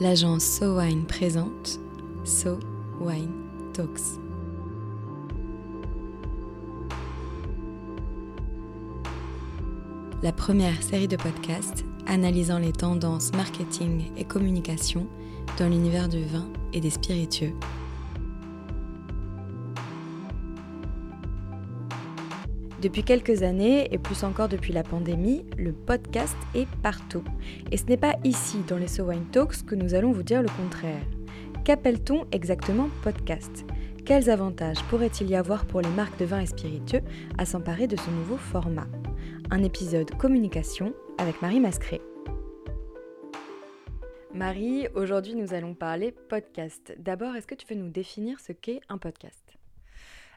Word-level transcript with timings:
l'agence 0.00 0.44
So 0.44 0.78
Wine 0.78 1.04
présente 1.06 1.78
So 2.24 2.58
Wine 3.00 3.30
Talks. 3.72 4.18
La 10.22 10.32
première 10.32 10.82
série 10.82 11.06
de 11.06 11.16
podcasts 11.16 11.84
analysant 12.06 12.58
les 12.58 12.72
tendances 12.72 13.32
marketing 13.34 14.10
et 14.16 14.24
communication 14.24 15.06
dans 15.58 15.68
l'univers 15.68 16.08
du 16.08 16.24
vin 16.24 16.48
et 16.72 16.80
des 16.80 16.90
spiritueux. 16.90 17.54
Depuis 22.84 23.02
quelques 23.02 23.42
années, 23.42 23.88
et 23.94 23.96
plus 23.96 24.24
encore 24.24 24.50
depuis 24.50 24.74
la 24.74 24.82
pandémie, 24.82 25.46
le 25.56 25.72
podcast 25.72 26.36
est 26.54 26.68
partout. 26.82 27.24
Et 27.72 27.78
ce 27.78 27.86
n'est 27.86 27.96
pas 27.96 28.14
ici, 28.24 28.58
dans 28.68 28.76
les 28.76 28.88
So 28.88 29.04
Wine 29.04 29.24
Talks, 29.32 29.64
que 29.64 29.74
nous 29.74 29.94
allons 29.94 30.12
vous 30.12 30.22
dire 30.22 30.42
le 30.42 30.50
contraire. 30.50 31.00
Qu'appelle-t-on 31.64 32.26
exactement 32.30 32.90
podcast? 33.02 33.64
Quels 34.04 34.28
avantages 34.28 34.82
pourrait-il 34.90 35.30
y 35.30 35.34
avoir 35.34 35.64
pour 35.64 35.80
les 35.80 35.88
marques 35.88 36.18
de 36.18 36.26
vin 36.26 36.40
et 36.40 36.46
spiritueux 36.46 37.00
à 37.38 37.46
s'emparer 37.46 37.86
de 37.86 37.96
ce 37.96 38.10
nouveau 38.10 38.36
format? 38.36 38.86
Un 39.50 39.62
épisode 39.62 40.10
communication 40.18 40.92
avec 41.16 41.40
Marie 41.40 41.60
Mascré. 41.60 42.02
Marie, 44.34 44.88
aujourd'hui 44.94 45.34
nous 45.34 45.54
allons 45.54 45.72
parler 45.72 46.12
podcast. 46.12 46.94
D'abord, 46.98 47.34
est-ce 47.34 47.46
que 47.46 47.54
tu 47.54 47.66
veux 47.66 47.80
nous 47.80 47.88
définir 47.88 48.40
ce 48.40 48.52
qu'est 48.52 48.82
un 48.90 48.98
podcast? 48.98 49.43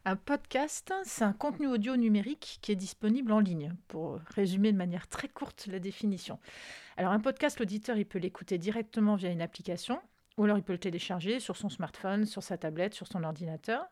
Un 0.07 0.15
podcast, 0.15 0.93
c'est 1.03 1.25
un 1.25 1.33
contenu 1.33 1.67
audio 1.67 1.97
numérique 1.97 2.59
qui 2.61 2.71
est 2.71 2.77
disponible 2.77 3.33
en 3.33 3.41
ligne, 3.41 3.73
pour 3.89 4.21
résumer 4.33 4.71
de 4.71 4.77
manière 4.77 5.09
très 5.09 5.27
courte 5.27 5.67
la 5.67 5.79
définition. 5.79 6.39
Alors 6.95 7.11
un 7.11 7.19
podcast, 7.19 7.59
l'auditeur, 7.59 7.97
il 7.97 8.05
peut 8.05 8.17
l'écouter 8.17 8.57
directement 8.57 9.15
via 9.15 9.29
une 9.29 9.41
application, 9.41 9.99
ou 10.37 10.45
alors 10.45 10.57
il 10.57 10.63
peut 10.63 10.71
le 10.71 10.79
télécharger 10.79 11.41
sur 11.41 11.57
son 11.57 11.67
smartphone, 11.67 12.25
sur 12.25 12.41
sa 12.41 12.57
tablette, 12.57 12.93
sur 12.93 13.05
son 13.05 13.21
ordinateur. 13.25 13.85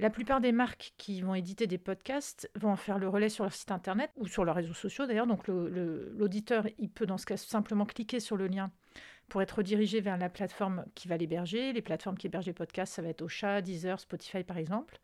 La 0.00 0.10
plupart 0.10 0.40
des 0.40 0.50
marques 0.50 0.92
qui 0.96 1.22
vont 1.22 1.36
éditer 1.36 1.68
des 1.68 1.78
podcasts 1.78 2.50
vont 2.56 2.72
en 2.72 2.76
faire 2.76 2.98
le 2.98 3.08
relais 3.08 3.28
sur 3.28 3.44
leur 3.44 3.54
site 3.54 3.70
internet 3.70 4.10
ou 4.16 4.26
sur 4.26 4.44
leurs 4.44 4.56
réseaux 4.56 4.74
sociaux 4.74 5.06
d'ailleurs. 5.06 5.28
Donc 5.28 5.46
l'auditeur, 5.46 6.66
il 6.78 6.90
peut 6.90 7.06
dans 7.06 7.18
ce 7.18 7.26
cas 7.26 7.36
simplement 7.36 7.86
cliquer 7.86 8.18
sur 8.18 8.36
le 8.36 8.48
lien 8.48 8.72
pour 9.28 9.42
être 9.42 9.58
redirigé 9.58 10.00
vers 10.00 10.16
la 10.16 10.28
plateforme 10.28 10.84
qui 10.94 11.08
va 11.08 11.16
l'héberger. 11.16 11.72
Les 11.72 11.82
plateformes 11.82 12.16
qui 12.16 12.26
hébergent 12.26 12.46
les 12.46 12.52
podcasts, 12.52 12.94
ça 12.94 13.02
va 13.02 13.08
être 13.08 13.22
Ocha, 13.22 13.62
Deezer, 13.62 14.00
Spotify 14.00 14.42
par 14.42 14.58
exemple. 14.58 15.00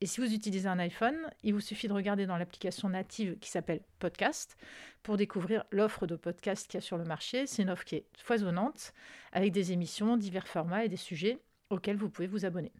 Et 0.00 0.06
si 0.06 0.20
vous 0.20 0.34
utilisez 0.34 0.66
un 0.66 0.80
iPhone, 0.80 1.16
il 1.44 1.54
vous 1.54 1.60
suffit 1.60 1.86
de 1.86 1.92
regarder 1.92 2.26
dans 2.26 2.36
l'application 2.36 2.88
native 2.88 3.38
qui 3.38 3.48
s'appelle 3.48 3.82
Podcast 4.00 4.56
pour 5.04 5.16
découvrir 5.16 5.64
l'offre 5.70 6.08
de 6.08 6.16
podcasts 6.16 6.66
qu'il 6.66 6.78
y 6.78 6.82
a 6.82 6.84
sur 6.84 6.98
le 6.98 7.04
marché. 7.04 7.46
C'est 7.46 7.62
une 7.62 7.70
offre 7.70 7.84
qui 7.84 7.96
est 7.96 8.06
foisonnante 8.18 8.94
avec 9.30 9.52
des 9.52 9.70
émissions, 9.70 10.16
divers 10.16 10.48
formats 10.48 10.84
et 10.84 10.88
des 10.88 10.96
sujets 10.96 11.38
auxquels 11.70 11.96
vous 11.96 12.10
pouvez 12.10 12.26
vous 12.26 12.44
abonner. 12.44 12.72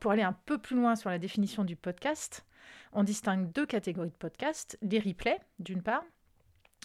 Pour 0.00 0.10
aller 0.10 0.22
un 0.22 0.32
peu 0.32 0.56
plus 0.56 0.76
loin 0.76 0.96
sur 0.96 1.10
la 1.10 1.18
définition 1.18 1.64
du 1.64 1.76
podcast, 1.76 2.46
on 2.92 3.04
distingue 3.04 3.52
deux 3.52 3.66
catégories 3.66 4.10
de 4.10 4.14
podcasts, 4.14 4.78
les 4.80 5.00
replays 5.00 5.40
d'une 5.58 5.82
part 5.82 6.04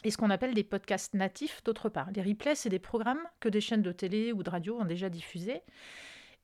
et 0.04 0.12
ce 0.12 0.18
qu'on 0.18 0.30
appelle 0.30 0.54
des 0.54 0.64
podcasts 0.64 1.14
natifs 1.14 1.64
d'autre 1.64 1.90
part. 1.90 2.12
Les 2.12 2.22
replays, 2.22 2.56
c'est 2.56 2.70
des 2.70 2.80
programmes 2.80 3.24
que 3.40 3.50
des 3.50 3.62
chaînes 3.62 3.82
de 3.82 3.92
télé 3.92 4.34
ou 4.34 4.44
de 4.44 4.50
radio 4.50 4.80
ont 4.80 4.86
déjà 4.86 5.10
diffusés 5.10 5.62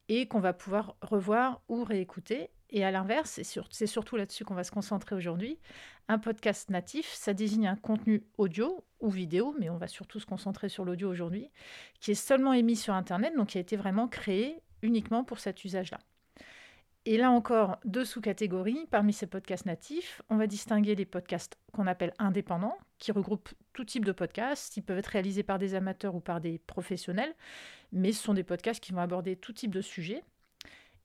et 0.08 0.28
qu'on 0.28 0.39
va 0.39 0.53
pouvoir 0.53 0.95
revoir 1.02 1.61
ou 1.70 1.83
réécouter. 1.83 2.50
Et 2.72 2.83
à 2.83 2.92
l'inverse, 2.92 3.39
c'est 3.72 3.88
surtout 3.88 4.16
là-dessus 4.16 4.45
qu'on 4.45 4.55
va 4.55 4.64
se 4.64 4.72
concentrer 4.72 5.16
aujourd'hui, 5.16 5.59
un 6.08 6.20
podcast 6.20 6.70
natif, 6.70 7.11
ça 7.14 7.33
désigne 7.33 7.67
un 7.67 7.75
contenu 7.75 8.23
audio 8.38 8.83
ou 9.00 9.09
vidéo, 9.09 9.55
mais 9.59 9.70
on 9.70 9.77
va 9.77 9.88
surtout 9.88 10.20
se 10.20 10.25
concentrer 10.25 10.70
sur 10.70 10.86
l'audio 10.86 11.09
aujourd'hui, 11.09 11.50
qui 12.00 12.11
est 12.11 12.16
seulement 12.16 12.53
émis 12.53 12.75
sur 12.75 12.94
Internet, 12.94 13.36
donc 13.36 13.50
qui 13.50 13.58
a 13.58 13.61
été 13.61 13.75
vraiment 13.75 14.08
créé 14.08 14.61
uniquement 14.81 15.23
pour 15.23 15.39
cet 15.39 15.64
usage-là. 15.64 16.00
Et 17.09 17.17
là 17.17 17.31
encore, 17.31 17.80
deux 17.86 18.05
sous-catégories. 18.05 18.86
Parmi 18.92 19.14
ces 19.14 19.25
podcasts 19.25 19.65
natifs, 19.65 20.21
on 20.30 20.37
va 20.37 20.45
distinguer 20.45 20.93
les 20.93 21.08
podcasts 21.08 21.58
qu'on 21.73 21.87
appelle 21.87 22.14
indépendants, 22.20 22.77
qui 22.99 23.11
regroupent 23.11 23.49
tout 23.73 23.83
type 23.83 24.05
de 24.05 24.11
podcasts. 24.11 24.77
Ils 24.77 24.83
peuvent 24.83 24.99
être 24.99 25.08
réalisés 25.08 25.42
par 25.42 25.58
des 25.58 25.73
amateurs 25.73 26.14
ou 26.14 26.20
par 26.20 26.39
des 26.39 26.59
professionnels, 26.59 27.33
mais 27.92 28.11
ce 28.11 28.21
sont 28.21 28.36
des 28.36 28.43
podcasts 28.43 28.80
qui 28.80 28.92
vont 28.92 29.02
aborder 29.02 29.36
tout 29.36 29.53
type 29.53 29.73
de 29.73 29.81
sujets. 29.81 30.23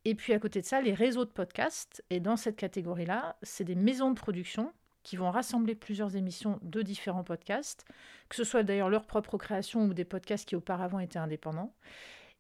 Et 0.05 0.15
puis 0.15 0.35
à 0.35 0.39
côté 0.39 0.61
de 0.61 0.67
ça, 0.67 0.83
les 0.83 0.93
réseaux 0.93 1.25
de 1.25 1.31
podcasts. 1.31 2.05
Et 2.11 2.21
dans 2.21 2.37
cette 2.37 2.57
catégorie-là, 2.57 3.39
c'est 3.41 3.65
des 3.65 3.75
maisons 3.75 4.11
de 4.11 4.21
production 4.21 4.75
qui 5.05 5.17
vont 5.17 5.31
rassembler 5.31 5.75
plusieurs 5.75 6.17
émissions 6.17 6.59
de 6.61 6.83
différents 6.83 7.25
podcasts, 7.25 7.87
que 8.29 8.37
ce 8.37 8.45
soit 8.45 8.63
d'ailleurs 8.63 8.91
leur 8.91 9.07
propre 9.07 9.39
création 9.39 9.87
ou 9.87 9.95
des 9.95 10.05
podcasts 10.05 10.47
qui 10.47 10.55
auparavant 10.55 10.99
étaient 10.99 11.19
indépendants. 11.19 11.73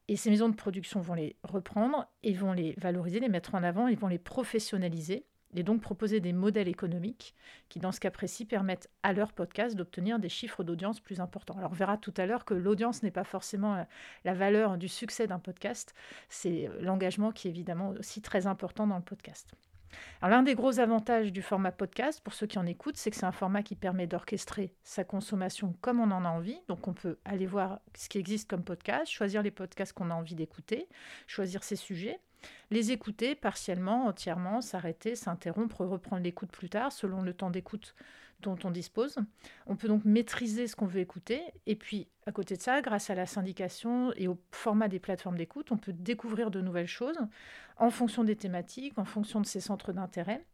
Et 0.08 0.16
ces 0.16 0.30
maisons 0.30 0.48
de 0.48 0.54
production 0.54 1.00
vont 1.00 1.14
les 1.14 1.36
reprendre 1.42 2.06
et 2.22 2.34
vont 2.34 2.52
les 2.52 2.74
valoriser, 2.76 3.20
les 3.20 3.28
mettre 3.28 3.54
en 3.54 3.62
avant, 3.62 3.88
ils 3.88 3.98
vont 3.98 4.08
les 4.08 4.18
professionnaliser 4.18 5.26
et 5.56 5.62
donc 5.62 5.80
proposer 5.80 6.20
des 6.20 6.32
modèles 6.32 6.68
économiques 6.68 7.34
qui, 7.68 7.78
dans 7.78 7.92
ce 7.92 8.00
cas 8.00 8.10
précis, 8.10 8.44
permettent 8.44 8.90
à 9.02 9.12
leur 9.12 9.32
podcast 9.32 9.76
d'obtenir 9.76 10.18
des 10.18 10.28
chiffres 10.28 10.64
d'audience 10.64 11.00
plus 11.00 11.20
importants. 11.20 11.56
Alors 11.56 11.70
on 11.70 11.74
verra 11.74 11.96
tout 11.96 12.14
à 12.16 12.26
l'heure 12.26 12.44
que 12.44 12.54
l'audience 12.54 13.02
n'est 13.02 13.10
pas 13.10 13.24
forcément 13.24 13.76
euh, 13.76 13.84
la 14.24 14.34
valeur 14.34 14.76
du 14.76 14.88
succès 14.88 15.26
d'un 15.26 15.38
podcast, 15.38 15.94
c'est 16.28 16.68
euh, 16.68 16.80
l'engagement 16.80 17.32
qui 17.32 17.48
est 17.48 17.50
évidemment 17.50 17.90
aussi 17.90 18.20
très 18.20 18.46
important 18.46 18.86
dans 18.86 18.96
le 18.96 19.02
podcast. 19.04 19.54
L'un 20.22 20.42
des 20.42 20.54
gros 20.54 20.78
avantages 20.80 21.32
du 21.32 21.42
format 21.42 21.72
podcast, 21.72 22.20
pour 22.22 22.34
ceux 22.34 22.46
qui 22.46 22.58
en 22.58 22.66
écoutent, 22.66 22.96
c'est 22.96 23.10
que 23.10 23.16
c'est 23.16 23.26
un 23.26 23.32
format 23.32 23.62
qui 23.62 23.76
permet 23.76 24.06
d'orchestrer 24.06 24.74
sa 24.82 25.04
consommation 25.04 25.74
comme 25.80 26.00
on 26.00 26.10
en 26.10 26.24
a 26.24 26.28
envie. 26.28 26.58
Donc 26.68 26.88
on 26.88 26.94
peut 26.94 27.18
aller 27.24 27.46
voir 27.46 27.80
ce 27.96 28.08
qui 28.08 28.18
existe 28.18 28.48
comme 28.48 28.64
podcast, 28.64 29.10
choisir 29.10 29.42
les 29.42 29.50
podcasts 29.50 29.92
qu'on 29.92 30.10
a 30.10 30.14
envie 30.14 30.34
d'écouter, 30.34 30.88
choisir 31.26 31.62
ses 31.62 31.76
sujets, 31.76 32.18
les 32.70 32.92
écouter 32.92 33.34
partiellement, 33.34 34.06
entièrement, 34.06 34.60
s'arrêter, 34.60 35.14
s'interrompre, 35.14 35.84
reprendre 35.84 36.22
l'écoute 36.22 36.50
plus 36.50 36.68
tard 36.68 36.92
selon 36.92 37.22
le 37.22 37.34
temps 37.34 37.50
d'écoute 37.50 37.94
dont 38.44 38.58
on 38.64 38.70
dispose. 38.70 39.16
On 39.66 39.76
peut 39.76 39.88
donc 39.88 40.04
maîtriser 40.04 40.66
ce 40.66 40.76
qu'on 40.76 40.86
veut 40.86 41.00
écouter. 41.00 41.42
Et 41.66 41.76
puis, 41.76 42.08
à 42.26 42.32
côté 42.32 42.56
de 42.56 42.62
ça, 42.62 42.80
grâce 42.80 43.10
à 43.10 43.14
la 43.14 43.26
syndication 43.26 44.12
et 44.16 44.28
au 44.28 44.38
format 44.50 44.88
des 44.88 44.98
plateformes 44.98 45.36
d'écoute, 45.36 45.72
on 45.72 45.76
peut 45.76 45.92
découvrir 45.92 46.50
de 46.50 46.60
nouvelles 46.60 46.86
choses 46.86 47.18
en 47.76 47.90
fonction 47.90 48.24
des 48.24 48.36
thématiques, 48.36 48.98
en 48.98 49.04
fonction 49.04 49.40
de 49.40 49.46
ses 49.46 49.60
centres 49.60 49.92
d'intérêt. 49.92 50.44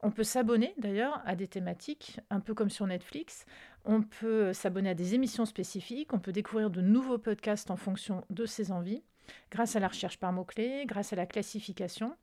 On 0.00 0.10
peut 0.10 0.24
s'abonner 0.24 0.74
d'ailleurs 0.78 1.22
à 1.24 1.34
des 1.34 1.48
thématiques, 1.48 2.20
un 2.30 2.40
peu 2.40 2.54
comme 2.54 2.70
sur 2.70 2.86
Netflix. 2.86 3.46
On 3.84 4.02
peut 4.02 4.52
s'abonner 4.52 4.90
à 4.90 4.94
des 4.94 5.14
émissions 5.14 5.46
spécifiques, 5.46 6.12
on 6.12 6.18
peut 6.18 6.32
découvrir 6.32 6.70
de 6.70 6.80
nouveaux 6.80 7.18
podcasts 7.18 7.70
en 7.70 7.76
fonction 7.76 8.24
de 8.30 8.44
ses 8.44 8.70
envies, 8.70 9.02
grâce 9.50 9.76
à 9.76 9.80
la 9.80 9.88
recherche 9.88 10.18
par 10.18 10.32
mots-clés, 10.32 10.84
grâce 10.86 11.12
à 11.12 11.16
la 11.16 11.26
classification. 11.26 12.16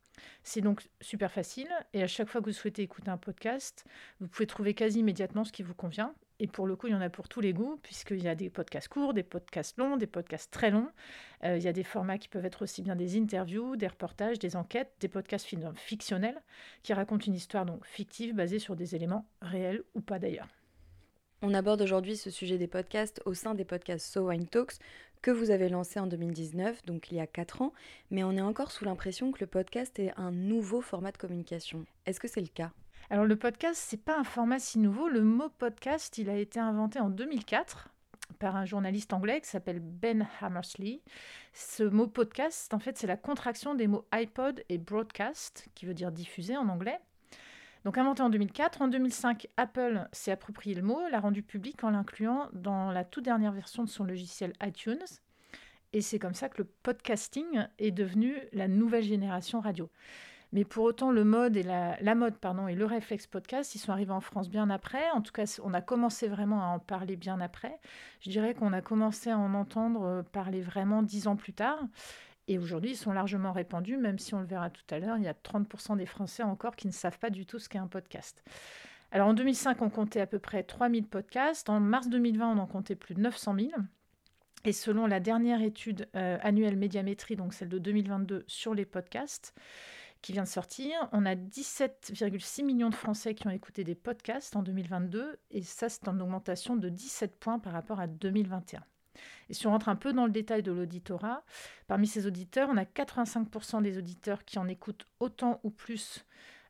C'est 0.43 0.61
donc 0.61 0.87
super 1.01 1.31
facile 1.31 1.69
et 1.93 2.03
à 2.03 2.07
chaque 2.07 2.29
fois 2.29 2.41
que 2.41 2.47
vous 2.47 2.53
souhaitez 2.53 2.81
écouter 2.81 3.09
un 3.09 3.17
podcast, 3.17 3.85
vous 4.19 4.27
pouvez 4.27 4.47
trouver 4.47 4.73
quasi 4.73 4.99
immédiatement 4.99 5.43
ce 5.43 5.51
qui 5.51 5.63
vous 5.63 5.75
convient. 5.75 6.13
Et 6.39 6.47
pour 6.47 6.65
le 6.65 6.75
coup, 6.75 6.87
il 6.87 6.93
y 6.93 6.95
en 6.95 7.01
a 7.01 7.09
pour 7.09 7.29
tous 7.29 7.39
les 7.39 7.53
goûts, 7.53 7.77
puisqu'il 7.83 8.23
y 8.23 8.27
a 8.27 8.33
des 8.33 8.49
podcasts 8.49 8.87
courts, 8.87 9.13
des 9.13 9.21
podcasts 9.21 9.77
longs, 9.77 9.95
des 9.95 10.07
podcasts 10.07 10.51
très 10.51 10.71
longs. 10.71 10.89
Euh, 11.43 11.57
il 11.57 11.63
y 11.63 11.67
a 11.67 11.73
des 11.73 11.83
formats 11.83 12.17
qui 12.17 12.27
peuvent 12.27 12.45
être 12.45 12.63
aussi 12.63 12.81
bien 12.81 12.95
des 12.95 13.15
interviews, 13.15 13.75
des 13.75 13.85
reportages, 13.85 14.39
des 14.39 14.55
enquêtes, 14.55 14.91
des 14.99 15.07
podcasts 15.07 15.47
fictionnels 15.75 16.41
qui 16.81 16.93
racontent 16.93 17.25
une 17.25 17.35
histoire 17.35 17.67
donc 17.67 17.85
fictive 17.85 18.33
basée 18.33 18.57
sur 18.57 18.75
des 18.75 18.95
éléments 18.95 19.27
réels 19.43 19.83
ou 19.93 20.01
pas 20.01 20.17
d'ailleurs. 20.17 20.47
On 21.43 21.55
aborde 21.55 21.81
aujourd'hui 21.81 22.17
ce 22.17 22.29
sujet 22.29 22.59
des 22.59 22.67
podcasts 22.67 23.19
au 23.25 23.33
sein 23.33 23.55
des 23.55 23.65
podcasts 23.65 24.05
So 24.13 24.29
Wine 24.29 24.45
Talks 24.45 24.75
que 25.23 25.31
vous 25.31 25.49
avez 25.49 25.69
lancé 25.69 25.99
en 25.99 26.05
2019, 26.05 26.85
donc 26.85 27.11
il 27.11 27.17
y 27.17 27.19
a 27.19 27.25
4 27.25 27.63
ans, 27.63 27.73
mais 28.11 28.23
on 28.23 28.33
est 28.33 28.41
encore 28.41 28.71
sous 28.71 28.85
l'impression 28.85 29.31
que 29.31 29.39
le 29.39 29.47
podcast 29.47 29.97
est 29.97 30.13
un 30.17 30.31
nouveau 30.31 30.81
format 30.81 31.11
de 31.11 31.17
communication. 31.17 31.85
Est-ce 32.05 32.19
que 32.19 32.27
c'est 32.27 32.41
le 32.41 32.47
cas? 32.47 32.71
Alors 33.09 33.25
le 33.25 33.35
podcast, 33.35 33.83
c'est 33.83 34.03
pas 34.03 34.19
un 34.19 34.23
format 34.23 34.59
si 34.59 34.77
nouveau. 34.77 35.09
Le 35.09 35.21
mot 35.21 35.49
podcast, 35.49 36.19
il 36.19 36.29
a 36.29 36.37
été 36.37 36.59
inventé 36.59 36.99
en 36.99 37.09
2004 37.09 37.89
par 38.37 38.55
un 38.55 38.65
journaliste 38.65 39.11
anglais 39.11 39.41
qui 39.41 39.49
s'appelle 39.49 39.79
Ben 39.79 40.27
Hammersley. 40.41 41.01
Ce 41.53 41.81
mot 41.81 42.07
podcast, 42.07 42.71
en 42.75 42.79
fait, 42.79 42.99
c'est 42.99 43.07
la 43.07 43.17
contraction 43.17 43.73
des 43.73 43.87
mots 43.87 44.05
iPod 44.11 44.63
et 44.69 44.77
broadcast, 44.77 45.67
qui 45.73 45.87
veut 45.87 45.95
dire 45.95 46.11
diffuser 46.11 46.55
en 46.55 46.69
anglais. 46.69 46.99
Donc 47.83 47.97
inventé 47.97 48.21
en 48.21 48.29
2004, 48.29 48.81
en 48.81 48.87
2005, 48.87 49.47
Apple 49.57 50.07
s'est 50.11 50.31
approprié 50.31 50.75
le 50.75 50.83
mot, 50.83 50.99
l'a 51.09 51.19
rendu 51.19 51.41
public 51.41 51.83
en 51.83 51.89
l'incluant 51.89 52.47
dans 52.53 52.91
la 52.91 53.03
toute 53.03 53.25
dernière 53.25 53.51
version 53.51 53.83
de 53.83 53.89
son 53.89 54.03
logiciel 54.03 54.53
iTunes. 54.63 55.03
Et 55.93 56.01
c'est 56.01 56.19
comme 56.19 56.35
ça 56.35 56.47
que 56.47 56.59
le 56.59 56.65
podcasting 56.83 57.65
est 57.79 57.91
devenu 57.91 58.35
la 58.53 58.67
nouvelle 58.67 59.03
génération 59.03 59.59
radio. 59.59 59.89
Mais 60.53 60.65
pour 60.65 60.83
autant, 60.83 61.11
le 61.11 61.23
mode 61.23 61.55
et 61.55 61.63
la, 61.63 62.15
mode 62.15 62.37
pardon, 62.37 62.67
et 62.67 62.75
le 62.75 62.85
réflexe 62.85 63.25
podcast, 63.25 63.73
ils 63.73 63.79
sont 63.79 63.91
arrivés 63.91 64.11
en 64.11 64.19
France 64.19 64.49
bien 64.49 64.69
après. 64.69 65.09
En 65.11 65.21
tout 65.21 65.31
cas, 65.31 65.45
on 65.63 65.73
a 65.73 65.81
commencé 65.81 66.27
vraiment 66.27 66.61
à 66.61 66.67
en 66.67 66.79
parler 66.79 67.15
bien 67.15 67.39
après. 67.39 67.79
Je 68.19 68.29
dirais 68.29 68.53
qu'on 68.53 68.73
a 68.73 68.81
commencé 68.81 69.29
à 69.29 69.37
en 69.37 69.53
entendre 69.53 70.23
parler 70.33 70.61
vraiment 70.61 71.03
dix 71.03 71.27
ans 71.27 71.37
plus 71.37 71.53
tard. 71.53 71.79
Et 72.47 72.57
aujourd'hui, 72.57 72.91
ils 72.91 72.97
sont 72.97 73.13
largement 73.13 73.51
répandus, 73.51 73.97
même 73.97 74.19
si 74.19 74.33
on 74.33 74.39
le 74.39 74.45
verra 74.45 74.69
tout 74.69 74.83
à 74.89 74.99
l'heure, 74.99 75.17
il 75.17 75.23
y 75.23 75.27
a 75.27 75.33
30% 75.33 75.97
des 75.97 76.05
Français 76.05 76.43
encore 76.43 76.75
qui 76.75 76.87
ne 76.87 76.91
savent 76.91 77.19
pas 77.19 77.29
du 77.29 77.45
tout 77.45 77.59
ce 77.59 77.69
qu'est 77.69 77.77
un 77.77 77.87
podcast. 77.87 78.43
Alors 79.11 79.27
en 79.27 79.33
2005, 79.33 79.81
on 79.81 79.89
comptait 79.89 80.21
à 80.21 80.27
peu 80.27 80.39
près 80.39 80.63
3000 80.63 81.07
podcasts. 81.07 81.69
En 81.69 81.79
mars 81.79 82.07
2020, 82.09 82.55
on 82.55 82.57
en 82.57 82.67
comptait 82.67 82.95
plus 82.95 83.13
de 83.13 83.21
900 83.21 83.55
000. 83.59 83.69
Et 84.63 84.73
selon 84.73 85.07
la 85.07 85.19
dernière 85.19 85.61
étude 85.61 86.07
euh, 86.15 86.37
annuelle 86.41 86.77
médiamétrie, 86.77 87.35
donc 87.35 87.53
celle 87.53 87.69
de 87.69 87.79
2022 87.79 88.43
sur 88.47 88.73
les 88.73 88.85
podcasts, 88.85 89.53
qui 90.21 90.33
vient 90.33 90.43
de 90.43 90.47
sortir, 90.47 91.09
on 91.13 91.25
a 91.25 91.35
17,6 91.35 92.63
millions 92.63 92.89
de 92.89 92.95
Français 92.95 93.33
qui 93.33 93.47
ont 93.47 93.51
écouté 93.51 93.83
des 93.83 93.95
podcasts 93.95 94.55
en 94.55 94.61
2022, 94.61 95.39
et 95.49 95.63
ça 95.63 95.89
c'est 95.89 96.07
en 96.07 96.19
augmentation 96.19 96.75
de 96.75 96.89
17 96.89 97.39
points 97.39 97.57
par 97.57 97.73
rapport 97.73 97.99
à 97.99 98.05
2021. 98.05 98.83
Et 99.49 99.53
si 99.53 99.67
on 99.67 99.71
rentre 99.71 99.89
un 99.89 99.95
peu 99.95 100.13
dans 100.13 100.25
le 100.25 100.31
détail 100.31 100.63
de 100.63 100.71
l'auditorat, 100.71 101.43
parmi 101.87 102.07
ces 102.07 102.27
auditeurs, 102.27 102.69
on 102.71 102.77
a 102.77 102.83
85% 102.83 103.81
des 103.81 103.97
auditeurs 103.97 104.45
qui 104.45 104.59
en 104.59 104.67
écoutent 104.67 105.05
autant 105.19 105.59
ou 105.63 105.69
plus 105.69 106.25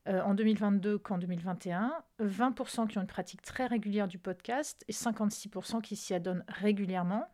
euh, 0.07 0.21
en 0.21 0.33
2022 0.33 0.97
qu'en 0.97 1.19
2021, 1.19 1.93
20% 2.19 2.87
qui 2.87 2.97
ont 2.97 3.01
une 3.01 3.07
pratique 3.07 3.43
très 3.43 3.67
régulière 3.67 4.07
du 4.07 4.17
podcast 4.17 4.83
et 4.87 4.93
56% 4.93 5.81
qui 5.81 5.95
s'y 5.95 6.13
adonnent 6.13 6.43
régulièrement. 6.47 7.27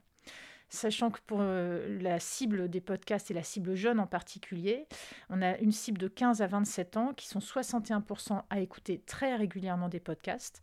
Sachant 0.69 1.11
que 1.11 1.21
pour 1.25 1.39
euh, 1.39 1.97
la 2.01 2.19
cible 2.19 2.69
des 2.69 2.81
podcasts 2.81 3.31
et 3.31 3.33
la 3.33 3.43
cible 3.43 3.75
jeune 3.75 4.01
en 4.01 4.07
particulier, 4.07 4.85
on 5.29 5.41
a 5.41 5.57
une 5.59 5.71
cible 5.71 5.97
de 5.97 6.09
15 6.09 6.41
à 6.41 6.47
27 6.47 6.97
ans 6.97 7.13
qui 7.13 7.27
sont 7.27 7.39
61% 7.39 8.41
à 8.49 8.59
écouter 8.59 9.01
très 9.05 9.37
régulièrement 9.37 9.87
des 9.87 10.01
podcasts. 10.01 10.61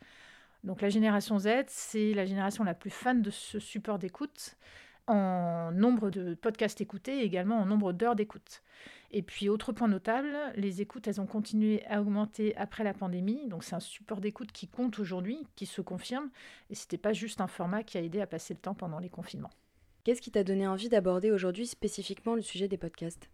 Donc 0.64 0.80
la 0.80 0.88
génération 0.88 1.38
Z, 1.38 1.48
c'est 1.68 2.14
la 2.14 2.24
génération 2.24 2.64
la 2.64 2.74
plus 2.74 2.90
fan 2.90 3.22
de 3.22 3.30
ce 3.30 3.60
support 3.60 3.98
d'écoute 3.98 4.56
en 5.06 5.70
nombre 5.72 6.10
de 6.10 6.34
podcasts 6.34 6.80
écoutés 6.80 7.20
et 7.20 7.24
également 7.24 7.58
en 7.58 7.66
nombre 7.66 7.92
d'heures 7.92 8.16
d'écoute. 8.16 8.62
Et 9.10 9.22
puis, 9.22 9.48
autre 9.48 9.72
point 9.72 9.86
notable, 9.86 10.34
les 10.56 10.80
écoutes, 10.80 11.06
elles 11.06 11.20
ont 11.20 11.26
continué 11.26 11.84
à 11.86 12.00
augmenter 12.00 12.56
après 12.56 12.82
la 12.82 12.94
pandémie. 12.94 13.46
Donc, 13.48 13.62
c'est 13.62 13.76
un 13.76 13.80
support 13.80 14.20
d'écoute 14.20 14.50
qui 14.50 14.66
compte 14.66 14.98
aujourd'hui, 14.98 15.46
qui 15.54 15.66
se 15.66 15.80
confirme. 15.80 16.30
Et 16.70 16.74
ce 16.74 16.84
n'était 16.84 16.98
pas 16.98 17.12
juste 17.12 17.40
un 17.40 17.46
format 17.46 17.84
qui 17.84 17.96
a 17.96 18.02
aidé 18.02 18.20
à 18.20 18.26
passer 18.26 18.54
le 18.54 18.60
temps 18.60 18.74
pendant 18.74 18.98
les 18.98 19.10
confinements. 19.10 19.52
Qu'est-ce 20.02 20.20
qui 20.20 20.32
t'a 20.32 20.42
donné 20.42 20.66
envie 20.66 20.88
d'aborder 20.88 21.30
aujourd'hui 21.30 21.66
spécifiquement 21.66 22.34
le 22.34 22.42
sujet 22.42 22.66
des 22.66 22.78
podcasts? 22.78 23.28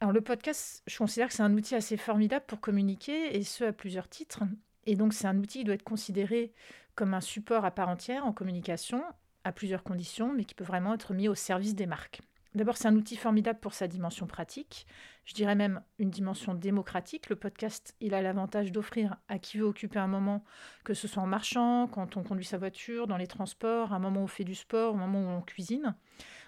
Alors, 0.00 0.12
le 0.12 0.20
podcast, 0.20 0.82
je 0.86 0.98
considère 0.98 1.28
que 1.28 1.34
c'est 1.34 1.42
un 1.42 1.54
outil 1.54 1.74
assez 1.74 1.96
formidable 1.96 2.44
pour 2.48 2.60
communiquer, 2.60 3.36
et 3.36 3.44
ce 3.44 3.64
à 3.64 3.72
plusieurs 3.72 4.08
titres. 4.08 4.42
Et 4.86 4.96
donc, 4.96 5.12
c'est 5.12 5.26
un 5.26 5.36
outil 5.38 5.58
qui 5.58 5.64
doit 5.64 5.74
être 5.74 5.82
considéré 5.82 6.52
comme 6.94 7.14
un 7.14 7.20
support 7.20 7.64
à 7.64 7.70
part 7.70 7.88
entière 7.88 8.24
en 8.24 8.32
communication, 8.32 9.02
à 9.44 9.52
plusieurs 9.52 9.82
conditions, 9.82 10.32
mais 10.32 10.44
qui 10.44 10.54
peut 10.54 10.64
vraiment 10.64 10.94
être 10.94 11.12
mis 11.12 11.28
au 11.28 11.34
service 11.34 11.74
des 11.74 11.86
marques. 11.86 12.20
D'abord, 12.56 12.78
c'est 12.78 12.88
un 12.88 12.96
outil 12.96 13.16
formidable 13.16 13.60
pour 13.60 13.74
sa 13.74 13.86
dimension 13.86 14.26
pratique. 14.26 14.86
Je 15.26 15.34
dirais 15.34 15.54
même 15.54 15.82
une 15.98 16.08
dimension 16.08 16.54
démocratique. 16.54 17.28
Le 17.28 17.36
podcast, 17.36 17.94
il 18.00 18.14
a 18.14 18.22
l'avantage 18.22 18.72
d'offrir 18.72 19.16
à 19.28 19.38
qui 19.38 19.58
veut 19.58 19.66
occuper 19.66 19.98
un 19.98 20.06
moment, 20.06 20.42
que 20.82 20.94
ce 20.94 21.06
soit 21.06 21.22
en 21.22 21.26
marchant, 21.26 21.86
quand 21.86 22.16
on 22.16 22.22
conduit 22.22 22.46
sa 22.46 22.56
voiture, 22.56 23.08
dans 23.08 23.18
les 23.18 23.26
transports, 23.26 23.92
un 23.92 23.98
moment 23.98 24.20
où 24.20 24.24
on 24.24 24.26
fait 24.26 24.44
du 24.44 24.54
sport, 24.54 24.94
un 24.94 25.06
moment 25.06 25.20
où 25.20 25.36
on 25.36 25.42
cuisine. 25.42 25.94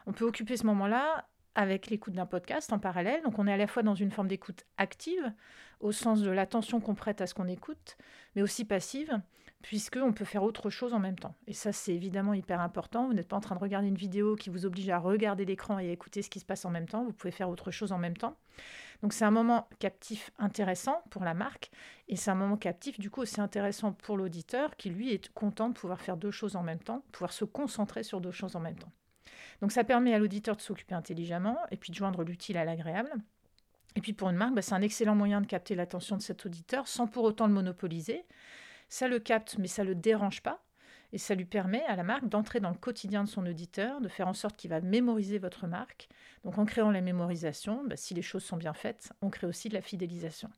On 0.07 0.13
peut 0.13 0.25
occuper 0.25 0.57
ce 0.57 0.65
moment-là 0.65 1.29
avec 1.55 1.89
l'écoute 1.89 2.15
d'un 2.15 2.27
podcast 2.27 2.73
en 2.73 2.79
parallèle. 2.79 3.23
Donc 3.23 3.39
on 3.39 3.47
est 3.47 3.53
à 3.53 3.57
la 3.57 3.67
fois 3.67 3.83
dans 3.83 3.95
une 3.95 4.11
forme 4.11 4.29
d'écoute 4.29 4.65
active, 4.77 5.33
au 5.81 5.93
sens 5.93 6.23
de 6.23 6.31
l'attention 6.31 6.81
qu'on 6.81 6.95
prête 6.95 7.21
à 7.21 7.27
ce 7.27 7.35
qu'on 7.35 7.49
écoute, 7.49 7.97
mais 8.35 8.43
aussi 8.43 8.65
passive, 8.65 9.21
puisqu'on 9.63 10.13
peut 10.13 10.25
faire 10.25 10.43
autre 10.43 10.71
chose 10.71 10.95
en 10.95 10.99
même 10.99 11.19
temps. 11.19 11.35
Et 11.47 11.53
ça, 11.53 11.73
c'est 11.73 11.95
évidemment 11.95 12.35
hyper 12.35 12.61
important. 12.61 13.07
Vous 13.07 13.15
n'êtes 13.15 13.29
pas 13.29 13.37
en 13.37 13.41
train 13.41 13.57
de 13.57 13.61
regarder 13.61 13.89
une 13.89 13.97
vidéo 13.97 14.37
qui 14.37 14.51
vous 14.51 14.67
oblige 14.67 14.89
à 14.89 14.99
regarder 14.99 15.45
l'écran 15.45 15.79
et 15.79 15.89
à 15.89 15.93
écouter 15.93 16.23
ce 16.23 16.31
qui 16.31 16.41
se 16.41 16.45
passe 16.45 16.65
en 16.65 16.71
même 16.71 16.89
temps. 16.89 17.05
Vous 17.05 17.13
pouvez 17.13 17.33
faire 17.33 17.49
autre 17.49 17.71
chose 17.71 17.93
en 17.93 17.99
même 17.99 18.17
temps. 18.17 18.37
Donc 19.03 19.13
c'est 19.13 19.25
un 19.25 19.31
moment 19.31 19.69
captif 19.79 20.31
intéressant 20.39 21.03
pour 21.11 21.23
la 21.23 21.35
marque 21.35 21.71
et 22.09 22.17
c'est 22.17 22.31
un 22.31 22.35
moment 22.35 22.57
captif 22.57 22.99
du 22.99 23.11
coup 23.11 23.21
aussi 23.21 23.41
intéressant 23.41 23.93
pour 23.93 24.17
l'auditeur 24.17 24.77
qui 24.77 24.91
lui 24.91 25.13
est 25.13 25.33
content 25.35 25.69
de 25.69 25.75
pouvoir 25.75 26.01
faire 26.01 26.17
deux 26.17 26.33
choses 26.33 26.57
en 26.57 26.65
même 26.65 26.81
temps, 26.81 27.05
pouvoir 27.13 27.33
se 27.33 27.45
concentrer 27.45 28.03
sur 28.03 28.21
deux 28.21 28.33
choses 28.33 28.57
en 28.57 28.61
même 28.61 28.77
temps. 28.77 28.93
Donc 29.61 29.73
ça 29.73 29.85
permet 29.85 30.15
à 30.15 30.19
l'auditeur 30.19 30.57
de 30.57 30.61
s'occuper 30.61 30.95
intelligemment 30.95 31.59
et 31.71 31.77
puis 31.77 31.91
de 31.91 31.97
joindre 31.97 32.23
l'utile 32.23 32.57
à 32.57 32.65
l'agréable. 32.65 33.11
Et 33.97 34.01
puis 34.01 34.13
pour 34.13 34.31
une 34.31 34.37
marque, 34.37 34.55
bah, 34.55 34.63
c'est 34.63 34.75
un 34.75 34.83
excellent 34.83 35.15
moyen 35.15 35.41
de 35.41 35.47
capter 35.47 35.75
l'attention 35.75 36.17
de 36.17 36.23
cet 36.23 36.47
auditeur 36.47 36.87
sans 36.87 37.07
pour 37.07 37.25
autant 37.25 37.47
le 37.47 37.53
monopoliser. 37.53 38.25
Ça 38.89 39.09
le 39.09 39.19
capte, 39.19 39.57
mais 39.59 39.67
ça 39.67 39.83
ne 39.83 39.89
le 39.89 39.95
dérange 39.95 40.43
pas. 40.43 40.63
Et 41.13 41.19
ça 41.19 41.35
lui 41.35 41.47
permet 41.47 41.83
à 41.87 41.97
la 41.97 42.03
marque 42.03 42.29
d'entrer 42.29 42.61
dans 42.61 42.71
le 42.71 42.77
quotidien 42.77 43.25
de 43.25 43.29
son 43.29 43.47
auditeur, 43.47 44.01
de 44.01 44.09
faire 44.09 44.29
en 44.29 44.35
sorte 44.35 44.57
qu'il 44.57 44.71
va 44.71 44.81
mémoriser 44.81 45.39
votre 45.39 45.67
marque. 45.67 46.09
Donc 46.45 46.59
en 46.59 46.67
créant 46.67 46.91
la 46.91 47.01
mémorisation, 47.01 47.83
bah, 47.87 47.97
si 47.97 48.15
les 48.15 48.23
choses 48.23 48.45
sont 48.45 48.59
bien 48.59 48.75
faites, 48.75 49.13
on 49.23 49.31
crée 49.31 49.47
aussi 49.47 49.69
de 49.69 49.75
la 49.75 49.83
fidélisation. 49.83 50.51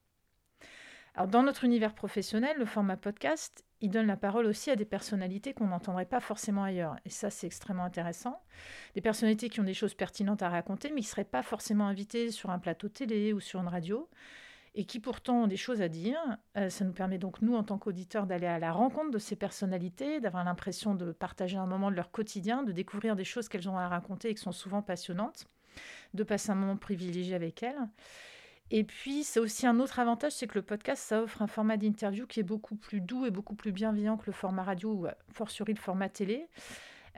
Alors 1.20 1.28
dans 1.28 1.42
notre 1.42 1.64
univers 1.64 1.94
professionnel, 1.94 2.56
le 2.56 2.64
format 2.64 2.96
podcast, 2.96 3.66
il 3.82 3.90
donne 3.90 4.06
la 4.06 4.16
parole 4.16 4.46
aussi 4.46 4.70
à 4.70 4.76
des 4.76 4.86
personnalités 4.86 5.52
qu'on 5.52 5.66
n'entendrait 5.66 6.06
pas 6.06 6.18
forcément 6.18 6.64
ailleurs. 6.64 6.96
Et 7.04 7.10
ça, 7.10 7.28
c'est 7.28 7.46
extrêmement 7.46 7.84
intéressant. 7.84 8.42
Des 8.94 9.02
personnalités 9.02 9.50
qui 9.50 9.60
ont 9.60 9.64
des 9.64 9.74
choses 9.74 9.92
pertinentes 9.92 10.40
à 10.40 10.48
raconter, 10.48 10.88
mais 10.88 11.02
qui 11.02 11.08
ne 11.08 11.10
seraient 11.10 11.24
pas 11.24 11.42
forcément 11.42 11.88
invitées 11.88 12.30
sur 12.30 12.48
un 12.48 12.58
plateau 12.58 12.88
télé 12.88 13.34
ou 13.34 13.40
sur 13.40 13.60
une 13.60 13.68
radio 13.68 14.08
et 14.74 14.86
qui 14.86 14.98
pourtant 14.98 15.42
ont 15.42 15.46
des 15.46 15.58
choses 15.58 15.82
à 15.82 15.88
dire. 15.88 16.18
Euh, 16.56 16.70
ça 16.70 16.86
nous 16.86 16.94
permet 16.94 17.18
donc, 17.18 17.42
nous, 17.42 17.54
en 17.54 17.64
tant 17.64 17.76
qu'auditeurs, 17.76 18.26
d'aller 18.26 18.46
à 18.46 18.58
la 18.58 18.72
rencontre 18.72 19.10
de 19.10 19.18
ces 19.18 19.36
personnalités, 19.36 20.20
d'avoir 20.20 20.42
l'impression 20.44 20.94
de 20.94 21.12
partager 21.12 21.58
un 21.58 21.66
moment 21.66 21.90
de 21.90 21.96
leur 21.96 22.10
quotidien, 22.10 22.62
de 22.62 22.72
découvrir 22.72 23.14
des 23.14 23.24
choses 23.24 23.50
qu'elles 23.50 23.68
ont 23.68 23.76
à 23.76 23.88
raconter 23.88 24.30
et 24.30 24.34
qui 24.34 24.40
sont 24.40 24.52
souvent 24.52 24.80
passionnantes, 24.80 25.48
de 26.14 26.22
passer 26.22 26.50
un 26.50 26.54
moment 26.54 26.78
privilégié 26.78 27.34
avec 27.34 27.62
elles. 27.62 27.76
Et 28.70 28.84
puis, 28.84 29.24
c'est 29.24 29.40
aussi 29.40 29.66
un 29.66 29.80
autre 29.80 29.98
avantage, 29.98 30.32
c'est 30.32 30.46
que 30.46 30.56
le 30.56 30.62
podcast, 30.62 31.02
ça 31.02 31.22
offre 31.22 31.42
un 31.42 31.46
format 31.46 31.76
d'interview 31.76 32.26
qui 32.26 32.40
est 32.40 32.44
beaucoup 32.44 32.76
plus 32.76 33.00
doux 33.00 33.26
et 33.26 33.30
beaucoup 33.30 33.54
plus 33.54 33.72
bienveillant 33.72 34.16
que 34.16 34.26
le 34.26 34.32
format 34.32 34.62
radio 34.62 34.92
ou, 34.92 35.06
fortiori, 35.32 35.72
le 35.72 35.80
format 35.80 36.08
télé. 36.08 36.48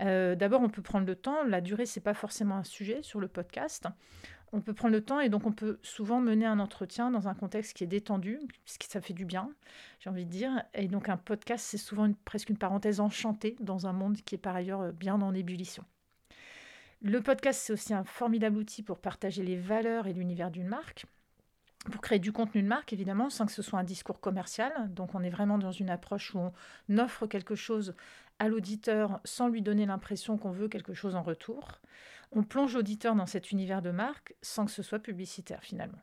Euh, 0.00 0.34
d'abord, 0.34 0.62
on 0.62 0.70
peut 0.70 0.82
prendre 0.82 1.06
le 1.06 1.14
temps. 1.14 1.44
La 1.44 1.60
durée, 1.60 1.84
c'est 1.84 2.00
pas 2.00 2.14
forcément 2.14 2.56
un 2.56 2.64
sujet 2.64 3.02
sur 3.02 3.20
le 3.20 3.28
podcast 3.28 3.86
on 4.52 4.60
peut 4.60 4.74
prendre 4.74 4.92
le 4.92 5.02
temps 5.02 5.20
et 5.20 5.28
donc 5.28 5.46
on 5.46 5.52
peut 5.52 5.78
souvent 5.82 6.20
mener 6.20 6.44
un 6.44 6.58
entretien 6.58 7.10
dans 7.10 7.26
un 7.26 7.34
contexte 7.34 7.74
qui 7.74 7.84
est 7.84 7.88
détendu, 7.88 8.38
puisque 8.64 8.84
ça 8.84 9.00
fait 9.00 9.14
du 9.14 9.24
bien, 9.24 9.50
j'ai 9.98 10.10
envie 10.10 10.26
de 10.26 10.30
dire. 10.30 10.62
Et 10.74 10.88
donc 10.88 11.08
un 11.08 11.16
podcast, 11.16 11.64
c'est 11.66 11.78
souvent 11.78 12.10
presque 12.24 12.50
une 12.50 12.58
parenthèse 12.58 13.00
enchantée 13.00 13.56
dans 13.60 13.86
un 13.86 13.92
monde 13.92 14.18
qui 14.18 14.34
est 14.34 14.38
par 14.38 14.54
ailleurs 14.54 14.82
euh, 14.82 14.92
bien 14.92 15.20
en 15.20 15.34
ébullition. 15.34 15.84
Le 17.00 17.20
podcast, 17.20 17.60
c'est 17.64 17.72
aussi 17.72 17.94
un 17.94 18.04
formidable 18.04 18.58
outil 18.58 18.82
pour 18.82 18.98
partager 18.98 19.42
les 19.42 19.56
valeurs 19.56 20.06
et 20.06 20.12
l'univers 20.12 20.50
d'une 20.50 20.68
marque, 20.68 21.06
pour 21.90 22.00
créer 22.00 22.18
du 22.18 22.32
contenu 22.32 22.62
de 22.62 22.68
marque, 22.68 22.92
évidemment, 22.92 23.28
sans 23.28 23.46
que 23.46 23.52
ce 23.52 23.62
soit 23.62 23.78
un 23.78 23.84
discours 23.84 24.20
commercial. 24.20 24.72
Donc 24.94 25.14
on 25.14 25.22
est 25.22 25.30
vraiment 25.30 25.58
dans 25.58 25.72
une 25.72 25.90
approche 25.90 26.34
où 26.34 26.38
on 26.38 26.98
offre 26.98 27.26
quelque 27.26 27.54
chose 27.54 27.94
à 28.38 28.48
l'auditeur 28.48 29.20
sans 29.24 29.48
lui 29.48 29.62
donner 29.62 29.86
l'impression 29.86 30.38
qu'on 30.38 30.50
veut 30.52 30.68
quelque 30.68 30.94
chose 30.94 31.14
en 31.14 31.22
retour 31.22 31.80
on 32.32 32.42
plonge 32.42 32.74
l'auditeur 32.74 33.14
dans 33.14 33.26
cet 33.26 33.52
univers 33.52 33.82
de 33.82 33.90
marque 33.90 34.34
sans 34.42 34.64
que 34.64 34.70
ce 34.70 34.82
soit 34.82 34.98
publicitaire 34.98 35.62
finalement. 35.62 36.00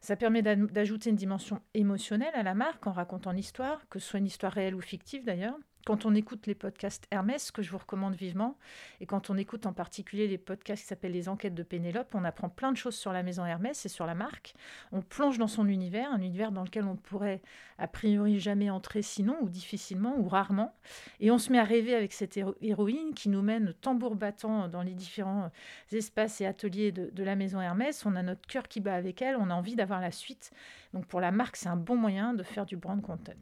Ça 0.00 0.16
permet 0.16 0.42
d'ajouter 0.42 1.10
une 1.10 1.16
dimension 1.16 1.60
émotionnelle 1.74 2.34
à 2.34 2.44
la 2.44 2.54
marque 2.54 2.86
en 2.86 2.92
racontant 2.92 3.32
l'histoire, 3.32 3.82
que 3.88 3.98
ce 3.98 4.08
soit 4.08 4.20
une 4.20 4.26
histoire 4.26 4.52
réelle 4.52 4.76
ou 4.76 4.80
fictive 4.80 5.24
d'ailleurs, 5.24 5.58
quand 5.88 6.04
on 6.04 6.14
écoute 6.14 6.46
les 6.46 6.54
podcasts 6.54 7.06
Hermès, 7.10 7.50
que 7.50 7.62
je 7.62 7.70
vous 7.70 7.78
recommande 7.78 8.14
vivement, 8.14 8.58
et 9.00 9.06
quand 9.06 9.30
on 9.30 9.38
écoute 9.38 9.64
en 9.64 9.72
particulier 9.72 10.28
les 10.28 10.36
podcasts 10.36 10.82
qui 10.82 10.88
s'appellent 10.88 11.12
Les 11.12 11.30
Enquêtes 11.30 11.54
de 11.54 11.62
Pénélope, 11.62 12.14
on 12.14 12.24
apprend 12.24 12.50
plein 12.50 12.72
de 12.72 12.76
choses 12.76 12.94
sur 12.94 13.10
la 13.10 13.22
maison 13.22 13.46
Hermès 13.46 13.86
et 13.86 13.88
sur 13.88 14.04
la 14.04 14.14
marque. 14.14 14.52
On 14.92 15.00
plonge 15.00 15.38
dans 15.38 15.46
son 15.46 15.66
univers, 15.66 16.12
un 16.12 16.20
univers 16.20 16.52
dans 16.52 16.62
lequel 16.62 16.84
on 16.84 16.96
pourrait 16.96 17.40
a 17.78 17.88
priori 17.88 18.38
jamais 18.38 18.68
entrer 18.68 19.00
sinon, 19.00 19.38
ou 19.40 19.48
difficilement, 19.48 20.14
ou 20.18 20.28
rarement. 20.28 20.74
Et 21.20 21.30
on 21.30 21.38
se 21.38 21.50
met 21.50 21.58
à 21.58 21.64
rêver 21.64 21.94
avec 21.94 22.12
cette 22.12 22.38
héroïne 22.60 23.14
qui 23.14 23.30
nous 23.30 23.40
mène 23.40 23.72
tambour 23.80 24.14
battant 24.14 24.68
dans 24.68 24.82
les 24.82 24.92
différents 24.92 25.50
espaces 25.90 26.42
et 26.42 26.46
ateliers 26.46 26.92
de, 26.92 27.08
de 27.08 27.22
la 27.24 27.34
maison 27.34 27.62
Hermès. 27.62 28.04
On 28.04 28.14
a 28.14 28.22
notre 28.22 28.46
cœur 28.46 28.68
qui 28.68 28.80
bat 28.80 28.94
avec 28.94 29.22
elle, 29.22 29.36
on 29.36 29.48
a 29.48 29.54
envie 29.54 29.74
d'avoir 29.74 30.02
la 30.02 30.10
suite. 30.10 30.50
Donc 30.92 31.06
pour 31.06 31.22
la 31.22 31.30
marque, 31.30 31.56
c'est 31.56 31.70
un 31.70 31.78
bon 31.78 31.96
moyen 31.96 32.34
de 32.34 32.42
faire 32.42 32.66
du 32.66 32.76
brand 32.76 33.00
content. 33.00 33.32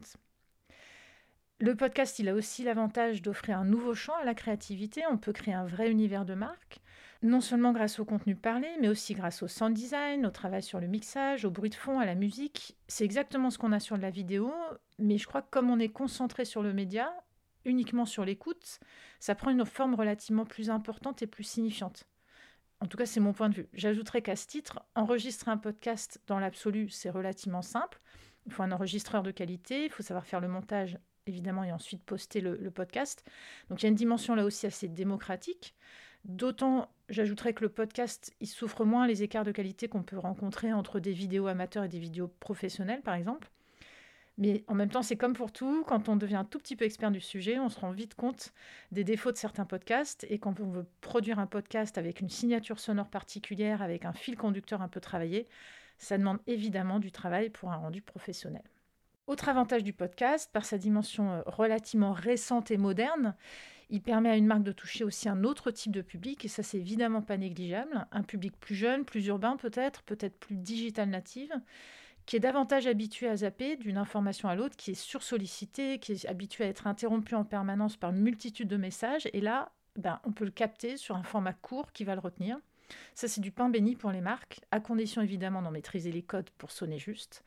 Le 1.59 1.75
podcast, 1.75 2.19
il 2.19 2.29
a 2.29 2.35
aussi 2.35 2.63
l'avantage 2.63 3.23
d'offrir 3.23 3.57
un 3.57 3.65
nouveau 3.65 3.95
champ 3.95 4.13
à 4.15 4.23
la 4.23 4.35
créativité. 4.35 5.01
On 5.09 5.17
peut 5.17 5.33
créer 5.33 5.55
un 5.55 5.65
vrai 5.65 5.89
univers 5.89 6.23
de 6.23 6.35
marque, 6.35 6.81
non 7.23 7.41
seulement 7.41 7.71
grâce 7.71 7.97
au 7.99 8.05
contenu 8.05 8.35
parlé, 8.35 8.67
mais 8.79 8.89
aussi 8.89 9.15
grâce 9.15 9.41
au 9.41 9.47
sound 9.47 9.73
design, 9.73 10.27
au 10.27 10.29
travail 10.29 10.61
sur 10.61 10.79
le 10.79 10.85
mixage, 10.85 11.45
au 11.45 11.49
bruit 11.49 11.71
de 11.71 11.75
fond, 11.75 11.99
à 11.99 12.05
la 12.05 12.13
musique. 12.13 12.77
C'est 12.87 13.05
exactement 13.05 13.49
ce 13.49 13.57
qu'on 13.57 13.71
a 13.71 13.79
sur 13.79 13.97
la 13.97 14.11
vidéo, 14.11 14.53
mais 14.99 15.17
je 15.17 15.25
crois 15.25 15.41
que 15.41 15.49
comme 15.49 15.71
on 15.71 15.79
est 15.79 15.89
concentré 15.89 16.45
sur 16.45 16.61
le 16.61 16.73
média, 16.73 17.11
uniquement 17.65 18.05
sur 18.05 18.23
l'écoute, 18.23 18.79
ça 19.19 19.33
prend 19.33 19.49
une 19.49 19.65
forme 19.65 19.95
relativement 19.95 20.45
plus 20.45 20.69
importante 20.69 21.23
et 21.23 21.27
plus 21.27 21.43
signifiante. 21.43 22.07
En 22.81 22.85
tout 22.85 22.97
cas, 22.97 23.07
c'est 23.07 23.19
mon 23.19 23.33
point 23.33 23.49
de 23.49 23.55
vue. 23.55 23.69
J'ajouterais 23.73 24.21
qu'à 24.21 24.35
ce 24.35 24.45
titre, 24.45 24.83
enregistrer 24.93 25.49
un 25.49 25.57
podcast 25.57 26.21
dans 26.27 26.37
l'absolu, 26.37 26.89
c'est 26.89 27.09
relativement 27.09 27.63
simple. 27.63 27.99
Il 28.45 28.51
faut 28.51 28.61
un 28.61 28.71
enregistreur 28.71 29.23
de 29.23 29.31
qualité, 29.31 29.85
il 29.85 29.89
faut 29.89 30.03
savoir 30.03 30.27
faire 30.27 30.39
le 30.39 30.47
montage 30.47 30.99
évidemment, 31.29 31.63
et 31.63 31.71
ensuite 31.71 32.03
poster 32.03 32.41
le, 32.41 32.71
podcast. 32.71 33.23
Donc 33.69 33.81
il 33.81 33.85
y 33.85 33.87
a 33.87 33.89
une 33.89 33.95
dimension 33.95 34.35
là 34.35 34.45
aussi 34.45 34.65
assez 34.65 34.87
démocratique. 34.87 35.75
D'autant, 36.25 36.89
j'ajouterais 37.09 37.53
que 37.53 37.63
le 37.63 37.69
podcast, 37.69 38.33
il 38.41 38.47
souffre 38.47 38.83
moins 38.83 39.07
les 39.07 39.23
écarts 39.23 39.45
de 39.45 39.51
qualité 39.51 39.87
qu'on 39.87 40.03
peut 40.03 40.17
rencontrer 40.17 40.73
entre 40.73 40.99
des 40.99 41.13
vidéos 41.13 41.47
amateurs 41.47 41.85
et 41.85 41.87
des 41.87 41.99
vidéos 41.99 42.27
professionnelles, 42.39 43.01
par 43.01 43.15
exemple. 43.15 43.49
Mais 44.37 44.63
en 44.67 44.75
même 44.75 44.89
temps, 44.89 45.01
c'est 45.01 45.15
comme 45.15 45.33
pour 45.33 45.51
tout, 45.51 45.83
quand 45.87 46.09
on 46.09 46.15
devient 46.15 46.35
un 46.35 46.45
tout 46.45 46.59
petit 46.59 46.75
peu 46.75 46.85
expert 46.85 47.09
du 47.09 47.21
sujet, 47.21 47.57
on 47.59 47.69
se 47.69 47.79
rend 47.79 47.91
vite 47.91 48.13
compte 48.13 48.53
des 48.91 49.03
défauts 49.03 49.31
de 49.31 49.37
certains 49.37 49.65
podcasts. 49.65 50.27
Et 50.29 50.37
quand 50.37 50.59
on 50.59 50.69
veut 50.69 50.85
produire 51.01 51.39
un 51.39 51.47
podcast 51.47 51.97
avec 51.97 52.21
une 52.21 52.29
signature 52.29 52.79
sonore 52.79 53.09
particulière, 53.09 53.81
avec 53.81 54.05
un 54.05 54.13
fil 54.13 54.37
conducteur 54.37 54.81
un 54.81 54.89
peu 54.89 54.99
travaillé, 54.99 55.47
ça 55.97 56.17
demande 56.17 56.39
évidemment 56.45 56.99
du 56.99 57.11
travail 57.11 57.49
pour 57.49 57.71
un 57.71 57.77
rendu 57.77 58.01
professionnel. 58.01 58.63
Autre 59.27 59.49
avantage 59.49 59.83
du 59.83 59.91
podcast, 59.91 60.49
par 60.53 60.63
sa 60.63 60.77
dimension 60.77 61.33
euh, 61.33 61.41
relativement 61.45 62.13
récente 62.13 62.71
et 62.71 62.77
moderne, 62.77 63.35
il 63.89 64.01
permet 64.01 64.29
à 64.29 64.37
une 64.37 64.47
marque 64.47 64.63
de 64.63 64.71
toucher 64.71 65.03
aussi 65.03 65.27
un 65.27 65.43
autre 65.43 65.69
type 65.69 65.91
de 65.91 66.01
public, 66.01 66.45
et 66.45 66.47
ça 66.47 66.63
c'est 66.63 66.77
évidemment 66.77 67.21
pas 67.21 67.35
négligeable, 67.35 68.07
un 68.13 68.23
public 68.23 68.57
plus 68.57 68.75
jeune, 68.75 69.03
plus 69.03 69.27
urbain 69.27 69.57
peut-être, 69.57 70.01
peut-être 70.03 70.39
plus 70.39 70.55
digital 70.55 71.09
native, 71.09 71.51
qui 72.25 72.37
est 72.37 72.39
davantage 72.39 72.87
habitué 72.87 73.27
à 73.27 73.35
zapper 73.35 73.75
d'une 73.75 73.97
information 73.97 74.47
à 74.47 74.55
l'autre, 74.55 74.77
qui 74.77 74.91
est 74.91 75.01
sursollicité, 75.01 75.99
qui 75.99 76.13
est 76.13 76.25
habitué 76.25 76.63
à 76.63 76.67
être 76.67 76.87
interrompu 76.87 77.35
en 77.35 77.43
permanence 77.43 77.97
par 77.97 78.11
une 78.11 78.21
multitude 78.21 78.69
de 78.69 78.77
messages. 78.77 79.27
Et 79.33 79.41
là, 79.41 79.73
ben, 79.97 80.21
on 80.23 80.31
peut 80.31 80.45
le 80.45 80.51
capter 80.51 80.95
sur 80.95 81.17
un 81.17 81.23
format 81.23 81.53
court 81.53 81.91
qui 81.91 82.05
va 82.05 82.15
le 82.15 82.21
retenir. 82.21 82.57
Ça, 83.13 83.27
c'est 83.27 83.41
du 83.41 83.51
pain 83.51 83.69
béni 83.69 83.97
pour 83.97 84.11
les 84.11 84.21
marques, 84.21 84.61
à 84.71 84.79
condition 84.79 85.21
évidemment 85.21 85.61
d'en 85.61 85.71
maîtriser 85.71 86.13
les 86.13 86.23
codes 86.23 86.49
pour 86.57 86.71
sonner 86.71 86.99
juste. 86.99 87.43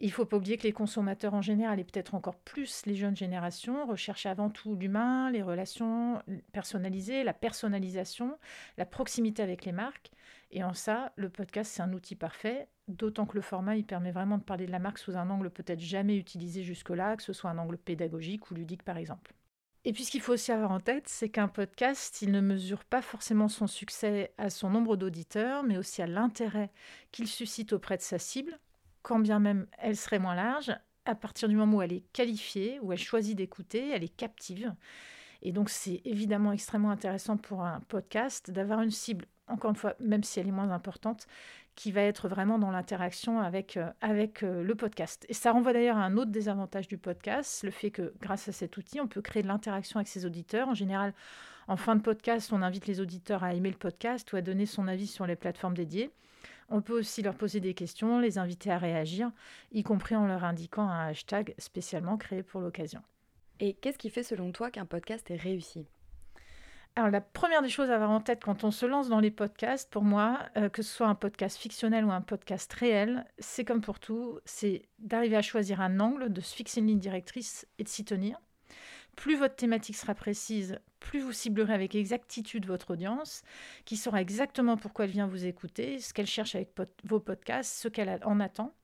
Il 0.00 0.06
ne 0.08 0.12
faut 0.12 0.24
pas 0.24 0.36
oublier 0.36 0.56
que 0.56 0.62
les 0.62 0.72
consommateurs 0.72 1.34
en 1.34 1.42
général, 1.42 1.80
et 1.80 1.84
peut-être 1.84 2.14
encore 2.14 2.36
plus 2.36 2.86
les 2.86 2.94
jeunes 2.94 3.16
générations, 3.16 3.84
recherchent 3.84 4.26
avant 4.26 4.48
tout 4.48 4.76
l'humain, 4.76 5.30
les 5.30 5.42
relations 5.42 6.22
personnalisées, 6.52 7.24
la 7.24 7.34
personnalisation, 7.34 8.38
la 8.76 8.86
proximité 8.86 9.42
avec 9.42 9.64
les 9.64 9.72
marques. 9.72 10.12
Et 10.52 10.62
en 10.62 10.72
ça, 10.72 11.12
le 11.16 11.28
podcast, 11.28 11.72
c'est 11.74 11.82
un 11.82 11.92
outil 11.92 12.14
parfait, 12.14 12.68
d'autant 12.86 13.26
que 13.26 13.34
le 13.34 13.42
format, 13.42 13.76
il 13.76 13.84
permet 13.84 14.12
vraiment 14.12 14.38
de 14.38 14.44
parler 14.44 14.66
de 14.66 14.72
la 14.72 14.78
marque 14.78 14.98
sous 14.98 15.16
un 15.16 15.28
angle 15.30 15.50
peut-être 15.50 15.80
jamais 15.80 16.16
utilisé 16.16 16.62
jusque-là, 16.62 17.16
que 17.16 17.22
ce 17.22 17.32
soit 17.32 17.50
un 17.50 17.58
angle 17.58 17.76
pédagogique 17.76 18.50
ou 18.50 18.54
ludique 18.54 18.84
par 18.84 18.96
exemple. 18.96 19.34
Et 19.84 19.92
puis 19.92 20.04
ce 20.04 20.10
qu'il 20.10 20.20
faut 20.20 20.34
aussi 20.34 20.52
avoir 20.52 20.70
en 20.70 20.80
tête, 20.80 21.08
c'est 21.08 21.28
qu'un 21.28 21.48
podcast, 21.48 22.22
il 22.22 22.30
ne 22.30 22.40
mesure 22.40 22.84
pas 22.84 23.02
forcément 23.02 23.48
son 23.48 23.66
succès 23.66 24.32
à 24.38 24.50
son 24.50 24.70
nombre 24.70 24.96
d'auditeurs, 24.96 25.62
mais 25.62 25.78
aussi 25.78 26.02
à 26.02 26.06
l'intérêt 26.06 26.70
qu'il 27.10 27.26
suscite 27.26 27.72
auprès 27.72 27.96
de 27.96 28.02
sa 28.02 28.18
cible, 28.18 28.58
quand 29.08 29.18
bien 29.18 29.38
même 29.38 29.66
elle 29.78 29.96
serait 29.96 30.18
moins 30.18 30.34
large, 30.34 30.70
à 31.06 31.14
partir 31.14 31.48
du 31.48 31.56
moment 31.56 31.78
où 31.78 31.82
elle 31.82 31.94
est 31.94 32.04
qualifiée, 32.12 32.78
où 32.82 32.92
elle 32.92 32.98
choisit 32.98 33.34
d'écouter, 33.34 33.88
elle 33.88 34.04
est 34.04 34.14
captive. 34.14 34.74
Et 35.40 35.50
donc 35.50 35.70
c'est 35.70 36.02
évidemment 36.04 36.52
extrêmement 36.52 36.90
intéressant 36.90 37.38
pour 37.38 37.62
un 37.64 37.80
podcast 37.88 38.50
d'avoir 38.50 38.82
une 38.82 38.90
cible 38.90 39.24
encore 39.46 39.70
une 39.70 39.76
fois, 39.76 39.94
même 39.98 40.22
si 40.22 40.40
elle 40.40 40.48
est 40.48 40.52
moins 40.52 40.70
importante, 40.70 41.26
qui 41.74 41.90
va 41.90 42.02
être 42.02 42.28
vraiment 42.28 42.58
dans 42.58 42.70
l'interaction 42.70 43.40
avec, 43.40 43.78
euh, 43.78 43.88
euh, 44.04 44.62
le 44.62 44.74
podcast. 44.74 45.24
Et 45.30 45.32
ça 45.32 45.52
renvoie 45.52 45.72
d'ailleurs 45.72 45.96
à 45.96 46.02
un 46.02 46.18
autre 46.18 46.30
désavantage 46.30 46.86
du 46.86 46.98
podcast, 46.98 47.62
le 47.62 47.70
fait 47.70 47.90
que 47.90 48.12
grâce 48.20 48.46
à 48.48 48.52
cet 48.52 48.76
outil, 48.76 49.00
on 49.00 49.08
peut 49.08 49.22
créer 49.22 49.42
de 49.42 49.48
l'interaction 49.48 50.00
avec 50.00 50.08
ses 50.08 50.26
auditeurs. 50.26 50.68
En 50.68 50.74
général, 50.74 51.14
en 51.66 51.78
fin 51.78 51.96
de 51.96 52.02
podcast, 52.02 52.52
on 52.52 52.60
invite 52.60 52.86
les 52.86 53.00
auditeurs 53.00 53.42
à 53.42 53.54
aimer 53.54 53.70
le 53.70 53.78
podcast 53.78 54.30
ou 54.34 54.36
à 54.36 54.42
donner 54.42 54.66
son 54.66 54.86
avis 54.86 55.06
sur 55.06 55.26
les 55.26 55.36
plateformes 55.36 55.74
dédiées. 55.74 56.10
On 56.68 56.82
peut 56.82 56.98
aussi 56.98 57.22
leur 57.22 57.34
poser 57.34 57.60
des 57.60 57.74
questions, 57.74 58.18
les 58.18 58.38
inviter 58.38 58.70
à 58.70 58.78
réagir, 58.78 59.30
y 59.72 59.82
compris 59.82 60.16
en 60.16 60.26
leur 60.26 60.44
indiquant 60.44 60.88
un 60.88 61.08
hashtag 61.08 61.54
spécialement 61.58 62.16
créé 62.16 62.42
pour 62.42 62.60
l'occasion. 62.60 63.02
Et 63.60 63.74
qu'est-ce 63.74 63.98
qui 63.98 64.10
fait 64.10 64.22
selon 64.22 64.52
toi 64.52 64.70
qu'un 64.70 64.86
podcast 64.86 65.30
est 65.30 65.36
réussi? 65.36 65.86
Alors, 66.94 67.10
la 67.10 67.20
première 67.20 67.62
des 67.62 67.68
choses 67.68 67.90
à 67.90 67.94
avoir 67.94 68.10
en 68.10 68.20
tête 68.20 68.42
quand 68.42 68.64
on 68.64 68.70
se 68.70 68.84
lance 68.84 69.08
dans 69.08 69.20
les 69.20 69.30
podcasts, 69.30 69.88
pour 69.88 70.02
moi, 70.02 70.40
euh, 70.56 70.68
que 70.68 70.82
ce 70.82 70.92
soit 70.92 71.06
un 71.06 71.14
podcast 71.14 71.56
fictionnel 71.56 72.04
ou 72.04 72.10
un 72.10 72.20
podcast 72.20 72.72
réel, 72.72 73.24
c'est 73.38 73.64
comme 73.64 73.80
pour 73.80 74.00
tout, 74.00 74.40
c'est 74.44 74.82
d'arriver 74.98 75.36
à 75.36 75.42
choisir 75.42 75.80
un 75.80 76.00
angle, 76.00 76.32
de 76.32 76.40
se 76.40 76.54
fixer 76.54 76.80
une 76.80 76.88
ligne 76.88 76.98
directrice 76.98 77.68
et 77.78 77.84
de 77.84 77.88
s'y 77.88 78.04
tenir. 78.04 78.40
Plus 79.18 79.34
votre 79.34 79.56
thématique 79.56 79.96
sera 79.96 80.14
précise, 80.14 80.78
plus 81.00 81.18
vous 81.18 81.32
ciblerez 81.32 81.74
avec 81.74 81.96
exactitude 81.96 82.66
votre 82.66 82.92
audience, 82.92 83.42
qui 83.84 83.96
saura 83.96 84.20
exactement 84.20 84.76
pourquoi 84.76 85.06
elle 85.06 85.10
vient 85.10 85.26
vous 85.26 85.44
écouter, 85.44 85.98
ce 85.98 86.14
qu'elle 86.14 86.28
cherche 86.28 86.54
avec 86.54 86.70
vos 87.02 87.18
podcasts, 87.18 87.82
ce 87.82 87.88
qu'elle 87.88 88.20
en 88.24 88.38
attend. 88.38 88.76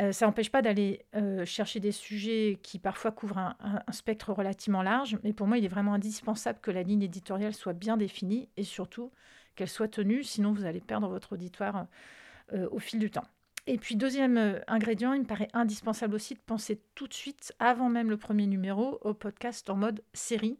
Euh, 0.00 0.10
ça 0.10 0.24
n'empêche 0.24 0.50
pas 0.50 0.62
d'aller 0.62 1.04
euh, 1.14 1.44
chercher 1.44 1.80
des 1.80 1.92
sujets 1.92 2.58
qui 2.62 2.78
parfois 2.78 3.12
couvrent 3.12 3.36
un, 3.36 3.82
spectre 3.90 4.32
relativement 4.32 4.80
large, 4.82 5.18
mais 5.22 5.34
pour 5.34 5.46
moi, 5.46 5.58
il 5.58 5.64
est 5.66 5.68
vraiment 5.68 5.92
indispensable 5.92 6.60
que 6.62 6.70
la 6.70 6.82
ligne 6.82 7.02
éditoriale 7.02 7.52
soit 7.52 7.74
bien 7.74 7.98
définie 7.98 8.48
et 8.56 8.64
surtout 8.64 9.12
qu'elle 9.54 9.68
soit 9.68 9.88
tenue, 9.88 10.24
sinon 10.24 10.52
vous 10.52 10.64
allez 10.64 10.80
perdre 10.80 11.08
votre 11.08 11.34
auditoire 11.34 11.88
euh, 12.54 12.66
au 12.70 12.78
fil 12.78 12.98
du 13.00 13.10
temps. 13.10 13.28
Et 13.70 13.76
puis 13.76 13.96
deuxième 13.96 14.62
ingrédient, 14.66 15.12
il 15.12 15.20
me 15.20 15.26
paraît 15.26 15.48
indispensable 15.52 16.14
aussi 16.14 16.32
de 16.32 16.40
penser 16.40 16.80
tout 16.94 17.06
de 17.06 17.12
suite, 17.12 17.52
avant 17.58 17.90
même 17.90 18.08
le 18.08 18.16
premier 18.16 18.46
numéro, 18.46 18.98
au 19.02 19.12
podcast 19.12 19.68
en 19.68 19.76
mode 19.76 20.02
série 20.14 20.58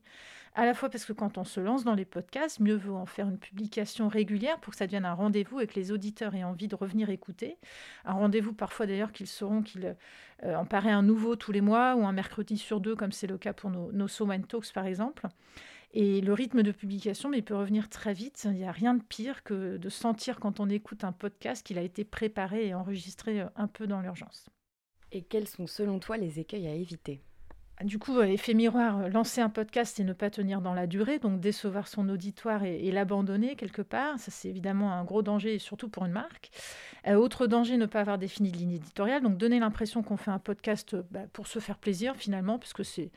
à 0.59 0.67
la 0.67 0.75
fois 0.75 0.91
parce 0.91 1.05
que 1.05 1.13
quand 1.13 1.39
on 1.39 1.45
se 1.45 1.61
lance 1.61 1.85
dans 1.85 1.95
les 1.95 2.05
podcasts, 2.05 2.59
mieux 2.59 2.75
vaut 2.75 2.97
en 2.97 3.07
faire 3.07 3.29
une 3.29 3.39
publication 3.39 4.09
régulière 4.09 4.59
pour 4.59 4.73
que 4.73 4.77
ça 4.77 4.87
devienne 4.87 5.05
un 5.05 5.15
rendez-vous 5.15 5.61
et 5.61 5.69
que 5.69 5.75
les 5.75 5.93
auditeurs 5.93 6.35
aient 6.35 6.43
envie 6.43 6.67
de 6.67 6.75
revenir 6.75 7.11
écouter. 7.11 7.59
Un 8.05 8.15
rendez-vous 8.15 8.53
parfois 8.53 8.87
d'ailleurs 8.87 9.13
qu'ils 9.13 9.29
sauront 9.29 9.63
qu'il 9.63 9.95
euh, 10.43 10.57
en 10.57 10.65
paraît 10.65 10.91
un 10.91 11.03
nouveau 11.03 11.37
tous 11.37 11.53
les 11.53 11.61
mois 11.61 11.95
ou 11.95 12.05
un 12.05 12.13
mercredi 12.13 12.59
sur 12.59 12.81
deux, 12.81 12.97
comme 12.97 13.13
c'est 13.13 13.29
le 13.29 13.39
cas 13.39 13.53
pour 13.53 13.71
nos, 13.71 13.93
nos 13.93 14.09
Talks 14.09 14.73
par 14.75 14.87
exemple. 14.87 15.29
Et 15.93 16.21
le 16.21 16.33
rythme 16.35 16.63
de 16.63 16.73
publication, 16.73 17.31
mais 17.31 17.43
peut 17.43 17.57
revenir 17.57 17.89
très 17.89 18.13
vite. 18.13 18.43
Il 18.45 18.53
n'y 18.53 18.65
a 18.65 18.73
rien 18.73 18.95
de 18.95 19.03
pire 19.03 19.43
que 19.43 19.79
de 19.79 19.89
sentir 19.89 20.39
quand 20.39 20.61
on 20.61 20.69
écoute 20.69 21.05
un 21.05 21.13
podcast 21.13 21.67
qu'il 21.67 21.79
a 21.79 21.83
été 21.83 22.05
préparé 22.05 22.67
et 22.67 22.75
enregistré 22.75 23.41
euh, 23.41 23.49
un 23.57 23.69
peu 23.69 23.87
dans 23.87 24.01
l'urgence. 24.01 24.51
Et 25.13 25.23
quels 25.23 25.49
sont 25.49 25.67
selon 25.67 25.99
toi 25.99 26.19
les 26.19 26.39
écueils 26.41 26.67
à 26.67 26.75
éviter? 26.75 27.23
Du 27.85 27.99
coup, 27.99 28.21
effet 28.23 28.55
miroir, 28.55 28.99
euh, 28.99 29.09
lancer 29.09 29.41
un 29.41 29.49
podcast 29.49 30.01
et 30.01 30.05
ne 30.05 30.13
pas 30.13 30.31
tenir 30.31 30.61
dans 30.61 30.75
la 30.75 30.87
durée, 30.87 31.19
donc 31.19 31.41
décevoir 31.41 31.87
son 31.87 32.09
auditoire 32.09 32.65
et, 32.65 32.91
l'abandonner 32.91 33.55
quelque 33.55 33.83
part, 33.83 34.19
ça 34.19 34.31
c'est 34.31 34.49
évidemment 34.49 34.93
un 34.93 35.05
gros 35.05 35.23
danger, 35.23 35.59
surtout 35.59 35.89
pour 35.89 36.05
une 36.05 36.13
marque. 36.13 36.51
Euh, 37.07 37.15
autre 37.15 37.47
danger, 37.47 37.77
ne 37.77 37.87
pas 37.87 38.01
avoir 38.01 38.19
défini 38.19 38.51
de 38.51 38.57
ligne 38.57 38.73
éditoriale, 38.73 39.23
donc 39.23 39.37
donner 39.37 39.61
l'impression 39.61 40.03
qu'on 40.03 40.17
fait 40.17 40.33
un 40.33 40.41
podcast 40.41 40.95
euh, 40.95 41.03
bah, 41.13 41.21
pour 41.33 41.47
se 41.47 41.61
faire 41.61 41.79
plaisir 41.79 42.17
finalement, 42.17 42.59
puisque 42.59 42.85
c'est 42.85 43.11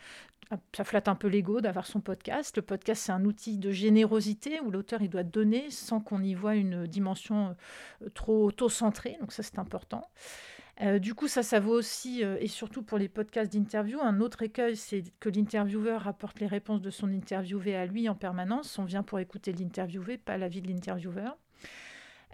ça 0.75 0.83
flatte 0.83 1.07
un 1.07 1.15
peu 1.15 1.29
l'ego 1.29 1.61
d'avoir 1.61 1.87
son 1.87 2.01
podcast. 2.01 2.57
Le 2.57 2.61
podcast, 2.61 3.03
c'est 3.05 3.13
un 3.13 3.23
outil 3.23 3.57
de 3.57 3.71
générosité 3.71 4.59
où 4.59 4.69
l'auteur 4.69 5.01
il 5.01 5.09
doit 5.09 5.23
donner 5.23 5.71
sans 5.71 6.01
qu'on 6.01 6.21
y 6.21 6.33
voit 6.33 6.55
une 6.55 6.87
dimension 6.87 7.55
trop 8.15 8.47
auto-centrée. 8.47 9.15
Donc 9.21 9.31
ça, 9.31 9.43
c'est 9.43 9.59
important. 9.59 10.09
Euh, 10.81 10.97
du 10.97 11.13
coup, 11.13 11.27
ça, 11.27 11.43
ça 11.43 11.59
vaut 11.59 11.75
aussi, 11.75 12.23
euh, 12.23 12.37
et 12.39 12.47
surtout 12.47 12.81
pour 12.81 12.97
les 12.97 13.07
podcasts 13.07 13.53
d'interview. 13.53 13.99
Un 14.01 14.19
autre 14.19 14.41
écueil, 14.41 14.75
c'est 14.75 15.03
que 15.19 15.29
l'intervieweur 15.29 16.01
rapporte 16.01 16.39
les 16.39 16.47
réponses 16.47 16.81
de 16.81 16.89
son 16.89 17.11
interviewé 17.13 17.75
à 17.75 17.85
lui 17.85 18.09
en 18.09 18.15
permanence. 18.15 18.79
On 18.79 18.83
vient 18.83 19.03
pour 19.03 19.19
écouter 19.19 19.51
l'interviewé, 19.53 20.17
pas 20.17 20.37
l'avis 20.37 20.61
de 20.61 20.67
l'intervieweur. 20.67 21.37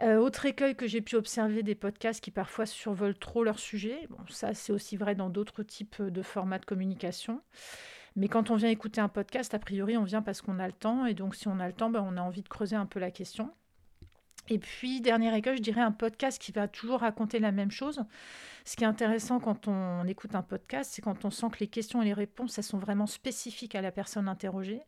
Euh, 0.02 0.18
autre 0.18 0.46
écueil 0.46 0.76
que 0.76 0.88
j'ai 0.88 1.02
pu 1.02 1.16
observer 1.16 1.64
des 1.64 1.76
podcasts 1.76 2.24
qui 2.24 2.32
parfois 2.32 2.66
survolent 2.66 3.18
trop 3.18 3.44
leur 3.44 3.60
sujet. 3.60 4.08
Bon, 4.10 4.20
ça, 4.30 4.54
c'est 4.54 4.72
aussi 4.72 4.96
vrai 4.96 5.16
dans 5.16 5.30
d'autres 5.30 5.64
types 5.64 6.02
de 6.02 6.22
formats 6.22 6.60
de 6.60 6.66
communication. 6.66 7.42
Mais 8.16 8.30
quand 8.30 8.50
on 8.50 8.56
vient 8.56 8.70
écouter 8.70 9.02
un 9.02 9.10
podcast, 9.10 9.54
a 9.56 9.60
priori, 9.60 9.98
on 9.98 10.04
vient 10.04 10.22
parce 10.22 10.42
qu'on 10.42 10.60
a 10.60 10.68
le 10.68 10.74
temps. 10.74 11.06
Et 11.06 11.14
donc, 11.14 11.36
si 11.36 11.48
on 11.48 11.60
a 11.60 11.68
le 11.68 11.74
temps, 11.74 11.90
ben, 11.90 12.06
on 12.08 12.16
a 12.16 12.22
envie 12.22 12.44
de 12.44 12.50
creuser 12.50 12.76
un 12.76 12.86
peu 12.86 13.00
la 13.00 13.12
question. 13.12 13.52
Et 14.50 14.60
puis, 14.60 15.02
dernier 15.02 15.36
écueil, 15.38 15.58
je 15.58 15.62
dirais 15.62 15.82
un 15.82 15.92
podcast 15.92 16.42
qui 16.42 16.52
va 16.52 16.68
toujours 16.68 17.02
raconter 17.02 17.40
la 17.40 17.52
même 17.52 17.72
chose. 17.72 18.04
Ce 18.66 18.76
qui 18.76 18.84
est 18.84 18.88
intéressant 18.88 19.40
quand 19.40 19.68
on 19.68 20.06
écoute 20.08 20.36
un 20.36 20.42
podcast, 20.42 20.92
c'est 20.94 21.02
quand 21.02 21.26
on 21.26 21.32
sent 21.32 21.48
que 21.52 21.60
les 21.60 21.68
questions 21.68 22.02
et 22.02 22.06
les 22.06 22.14
réponses, 22.14 22.58
elles 22.58 22.64
sont 22.64 22.78
vraiment 22.78 23.08
spécifiques 23.08 23.76
à 23.76 23.82
la 23.82 23.92
personne 23.92 24.28
interrogée. 24.28 24.82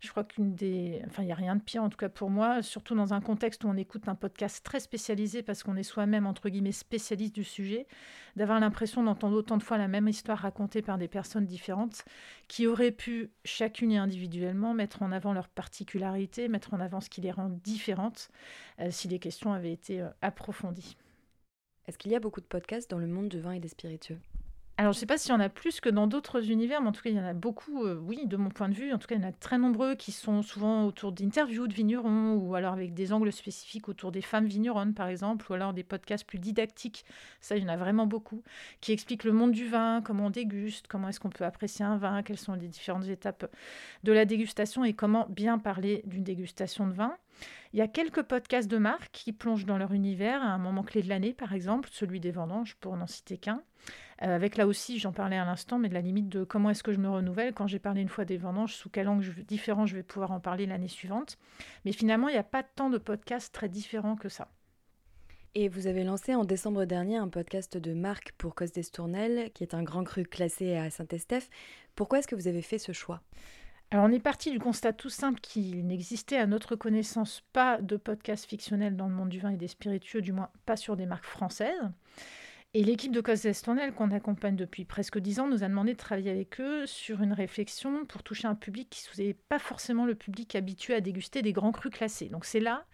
Je 0.00 0.10
crois 0.10 0.24
qu'une 0.24 0.54
des. 0.54 1.00
Enfin, 1.06 1.22
il 1.22 1.26
n'y 1.26 1.32
a 1.32 1.36
rien 1.36 1.56
de 1.56 1.62
pire, 1.62 1.82
en 1.82 1.88
tout 1.88 1.96
cas 1.96 2.10
pour 2.10 2.28
moi, 2.28 2.62
surtout 2.62 2.94
dans 2.94 3.14
un 3.14 3.20
contexte 3.20 3.64
où 3.64 3.68
on 3.68 3.76
écoute 3.76 4.06
un 4.06 4.14
podcast 4.14 4.62
très 4.64 4.80
spécialisé 4.80 5.42
parce 5.42 5.62
qu'on 5.62 5.76
est 5.76 5.82
soi-même, 5.82 6.26
entre 6.26 6.50
guillemets, 6.50 6.72
spécialiste 6.72 7.34
du 7.34 7.44
sujet, 7.44 7.86
d'avoir 8.36 8.60
l'impression 8.60 9.02
d'entendre 9.02 9.36
autant 9.36 9.56
de 9.56 9.62
fois 9.62 9.78
la 9.78 9.88
même 9.88 10.06
histoire 10.06 10.38
racontée 10.38 10.82
par 10.82 10.98
des 10.98 11.08
personnes 11.08 11.46
différentes 11.46 12.04
qui 12.48 12.66
auraient 12.66 12.92
pu, 12.92 13.30
chacune 13.44 13.92
et 13.92 13.98
individuellement, 13.98 14.74
mettre 14.74 15.02
en 15.02 15.10
avant 15.10 15.32
leurs 15.32 15.48
particularités, 15.48 16.48
mettre 16.48 16.74
en 16.74 16.80
avant 16.80 17.00
ce 17.00 17.08
qui 17.08 17.22
les 17.22 17.30
rend 17.30 17.48
différentes 17.48 18.28
euh, 18.80 18.90
si 18.90 19.08
les 19.08 19.18
questions 19.18 19.54
avaient 19.54 19.72
été 19.72 20.02
euh, 20.02 20.10
approfondies. 20.20 20.96
Est-ce 21.86 21.98
qu'il 21.98 22.12
y 22.12 22.16
a 22.16 22.20
beaucoup 22.20 22.40
de 22.40 22.46
podcasts 22.46 22.90
dans 22.90 22.98
le 22.98 23.06
monde 23.06 23.28
du 23.28 23.40
vin 23.40 23.52
et 23.52 23.60
des 23.60 23.68
spiritueux? 23.68 24.18
Alors, 24.76 24.92
je 24.92 24.96
ne 24.96 25.00
sais 25.00 25.06
pas 25.06 25.18
s'il 25.18 25.30
y 25.30 25.34
en 25.36 25.40
a 25.40 25.48
plus 25.48 25.80
que 25.80 25.88
dans 25.88 26.08
d'autres 26.08 26.50
univers, 26.50 26.82
mais 26.82 26.88
en 26.88 26.92
tout 26.92 27.02
cas, 27.02 27.10
il 27.10 27.16
y 27.16 27.20
en 27.20 27.24
a 27.24 27.32
beaucoup, 27.32 27.84
euh, 27.84 27.94
oui, 27.94 28.26
de 28.26 28.36
mon 28.36 28.50
point 28.50 28.68
de 28.68 28.74
vue. 28.74 28.92
En 28.92 28.98
tout 28.98 29.06
cas, 29.06 29.14
il 29.14 29.22
y 29.22 29.24
en 29.24 29.28
a 29.28 29.32
très 29.32 29.56
nombreux 29.56 29.94
qui 29.94 30.10
sont 30.10 30.42
souvent 30.42 30.84
autour 30.84 31.12
d'interviews 31.12 31.68
de 31.68 31.72
vignerons, 31.72 32.34
ou 32.34 32.56
alors 32.56 32.72
avec 32.72 32.92
des 32.92 33.12
angles 33.12 33.32
spécifiques 33.32 33.88
autour 33.88 34.10
des 34.10 34.20
femmes 34.20 34.46
vigneronnes, 34.46 34.92
par 34.92 35.06
exemple, 35.06 35.46
ou 35.48 35.54
alors 35.54 35.74
des 35.74 35.84
podcasts 35.84 36.26
plus 36.26 36.40
didactiques. 36.40 37.04
Ça, 37.40 37.56
il 37.56 37.62
y 37.62 37.66
en 37.66 37.68
a 37.68 37.76
vraiment 37.76 38.06
beaucoup, 38.06 38.42
qui 38.80 38.90
expliquent 38.90 39.24
le 39.24 39.32
monde 39.32 39.52
du 39.52 39.68
vin, 39.68 40.02
comment 40.02 40.26
on 40.26 40.30
déguste, 40.30 40.88
comment 40.88 41.08
est-ce 41.08 41.20
qu'on 41.20 41.30
peut 41.30 41.44
apprécier 41.44 41.84
un 41.84 41.96
vin, 41.96 42.24
quelles 42.24 42.38
sont 42.38 42.54
les 42.54 42.66
différentes 42.66 43.06
étapes 43.06 43.48
de 44.02 44.12
la 44.12 44.24
dégustation 44.24 44.84
et 44.84 44.92
comment 44.92 45.26
bien 45.28 45.58
parler 45.58 46.02
d'une 46.06 46.24
dégustation 46.24 46.88
de 46.88 46.94
vin. 46.94 47.16
Il 47.72 47.78
y 47.78 47.82
a 47.82 47.88
quelques 47.88 48.22
podcasts 48.22 48.70
de 48.70 48.78
marques 48.78 49.10
qui 49.12 49.32
plongent 49.32 49.66
dans 49.66 49.78
leur 49.78 49.92
univers 49.92 50.42
à 50.42 50.46
un 50.46 50.58
moment 50.58 50.82
clé 50.82 51.02
de 51.02 51.08
l'année, 51.08 51.32
par 51.32 51.52
exemple, 51.52 51.88
celui 51.92 52.20
des 52.20 52.30
vendanges, 52.30 52.76
pour 52.76 52.96
n'en 52.96 53.06
citer 53.06 53.36
qu'un. 53.36 53.62
Euh, 54.22 54.36
avec 54.36 54.56
là 54.56 54.66
aussi, 54.66 54.98
j'en 54.98 55.12
parlais 55.12 55.36
à 55.36 55.44
l'instant, 55.44 55.78
mais 55.78 55.88
de 55.88 55.94
la 55.94 56.00
limite 56.00 56.28
de 56.28 56.44
comment 56.44 56.70
est-ce 56.70 56.82
que 56.82 56.92
je 56.92 56.98
me 56.98 57.10
renouvelle. 57.10 57.52
Quand 57.52 57.66
j'ai 57.66 57.80
parlé 57.80 58.00
une 58.00 58.08
fois 58.08 58.24
des 58.24 58.36
vendanges, 58.36 58.74
sous 58.74 58.90
quel 58.90 59.08
angle 59.08 59.44
différent 59.44 59.86
je 59.86 59.96
vais 59.96 60.02
pouvoir 60.02 60.30
en 60.30 60.40
parler 60.40 60.66
l'année 60.66 60.88
suivante. 60.88 61.36
Mais 61.84 61.92
finalement, 61.92 62.28
il 62.28 62.32
n'y 62.32 62.38
a 62.38 62.44
pas 62.44 62.62
tant 62.62 62.90
de 62.90 62.98
podcasts 62.98 63.52
très 63.52 63.68
différents 63.68 64.16
que 64.16 64.28
ça. 64.28 64.48
Et 65.56 65.68
vous 65.68 65.86
avez 65.86 66.02
lancé 66.02 66.34
en 66.34 66.44
décembre 66.44 66.84
dernier 66.84 67.16
un 67.16 67.28
podcast 67.28 67.76
de 67.76 67.94
marque 67.94 68.32
pour 68.38 68.56
Cos 68.56 68.66
d'Estournel, 68.66 69.52
qui 69.52 69.62
est 69.62 69.74
un 69.74 69.84
grand 69.84 70.02
cru 70.02 70.24
classé 70.24 70.76
à 70.76 70.90
Saint-Estèphe. 70.90 71.48
Pourquoi 71.94 72.18
est-ce 72.18 72.26
que 72.26 72.34
vous 72.34 72.48
avez 72.48 72.62
fait 72.62 72.78
ce 72.78 72.90
choix? 72.90 73.20
Alors 73.94 74.06
on 74.06 74.12
est 74.12 74.18
parti 74.18 74.50
du 74.50 74.58
constat 74.58 74.92
tout 74.92 75.08
simple 75.08 75.38
qu'il 75.38 75.86
n'existait 75.86 76.36
à 76.36 76.48
notre 76.48 76.74
connaissance 76.74 77.44
pas 77.52 77.80
de 77.80 77.96
podcast 77.96 78.44
fictionnel 78.44 78.96
dans 78.96 79.06
le 79.06 79.14
monde 79.14 79.28
du 79.28 79.38
vin 79.38 79.50
et 79.50 79.56
des 79.56 79.68
spiritueux, 79.68 80.20
du 80.20 80.32
moins 80.32 80.50
pas 80.66 80.74
sur 80.74 80.96
des 80.96 81.06
marques 81.06 81.26
françaises. 81.26 81.92
Et 82.76 82.82
l'équipe 82.82 83.12
de 83.12 83.20
Cos 83.20 83.34
d'Estournel, 83.44 83.92
qu'on 83.92 84.10
accompagne 84.10 84.56
depuis 84.56 84.84
presque 84.84 85.20
dix 85.20 85.38
ans, 85.38 85.46
nous 85.46 85.62
a 85.62 85.68
demandé 85.68 85.92
de 85.92 85.96
travailler 85.96 86.32
avec 86.32 86.60
eux 86.60 86.86
sur 86.86 87.22
une 87.22 87.32
réflexion 87.32 88.04
pour 88.04 88.24
toucher 88.24 88.48
un 88.48 88.56
public 88.56 88.90
qui 88.90 89.22
n'est 89.22 89.34
pas 89.34 89.60
forcément 89.60 90.06
le 90.06 90.16
public 90.16 90.56
habitué 90.56 90.96
à 90.96 91.00
déguster 91.00 91.40
des 91.40 91.52
grands 91.52 91.70
crus 91.70 91.92
classés. 91.92 92.28
Donc 92.28 92.46
c'est 92.46 92.58
là, 92.58 92.86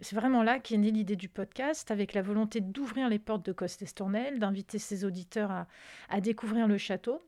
c'est 0.00 0.16
vraiment 0.16 0.42
là 0.42 0.60
qu'est 0.60 0.78
née 0.78 0.90
l'idée 0.90 1.16
du 1.16 1.28
podcast, 1.28 1.90
avec 1.90 2.14
la 2.14 2.22
volonté 2.22 2.62
d'ouvrir 2.62 3.10
les 3.10 3.18
portes 3.18 3.44
de 3.44 3.52
Cos 3.52 3.66
d'Estournel, 3.78 4.38
d'inviter 4.38 4.78
ses 4.78 5.04
auditeurs 5.04 5.66
à, 6.08 6.20
découvrir 6.22 6.66
le 6.66 6.78
château. 6.78 7.20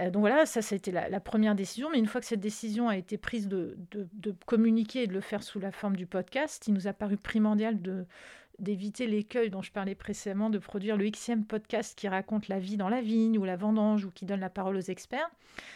Euh, 0.00 0.10
donc 0.10 0.20
voilà, 0.20 0.46
ça, 0.46 0.62
ça 0.62 0.74
a 0.74 0.76
été 0.76 0.90
la, 0.90 1.20
première 1.20 1.54
décision. 1.54 1.90
Mais 1.90 1.98
une 1.98 2.06
fois 2.06 2.20
que 2.20 2.26
cette 2.26 2.40
décision 2.40 2.88
a 2.88 2.96
été 2.96 3.16
prise 3.18 3.48
de, 3.48 3.76
de, 3.90 4.34
communiquer 4.46 5.04
et 5.04 5.06
de 5.06 5.12
le 5.12 5.20
faire 5.20 5.42
sous 5.42 5.60
la 5.60 5.72
forme 5.72 5.96
du 5.96 6.06
podcast, 6.06 6.66
il 6.66 6.74
nous 6.74 6.86
a 6.86 6.92
paru 6.92 7.16
primordial 7.16 7.80
de, 7.80 8.06
d'éviter 8.58 9.06
l'écueil 9.06 9.50
dont 9.50 9.62
je 9.62 9.72
parlais 9.72 9.94
précédemment, 9.94 10.50
de 10.50 10.58
produire 10.58 10.96
le 10.96 11.08
xème 11.08 11.44
podcast 11.44 11.98
qui 11.98 12.08
raconte 12.08 12.48
la 12.48 12.58
vie 12.58 12.76
dans 12.76 12.88
la 12.88 13.00
vigne 13.00 13.38
ou 13.38 13.44
la 13.44 13.56
vendange 13.56 14.04
ou 14.04 14.10
qui 14.10 14.26
donne 14.26 14.40
la 14.40 14.50
parole 14.50 14.76
aux 14.76 14.80
experts. 14.80 15.30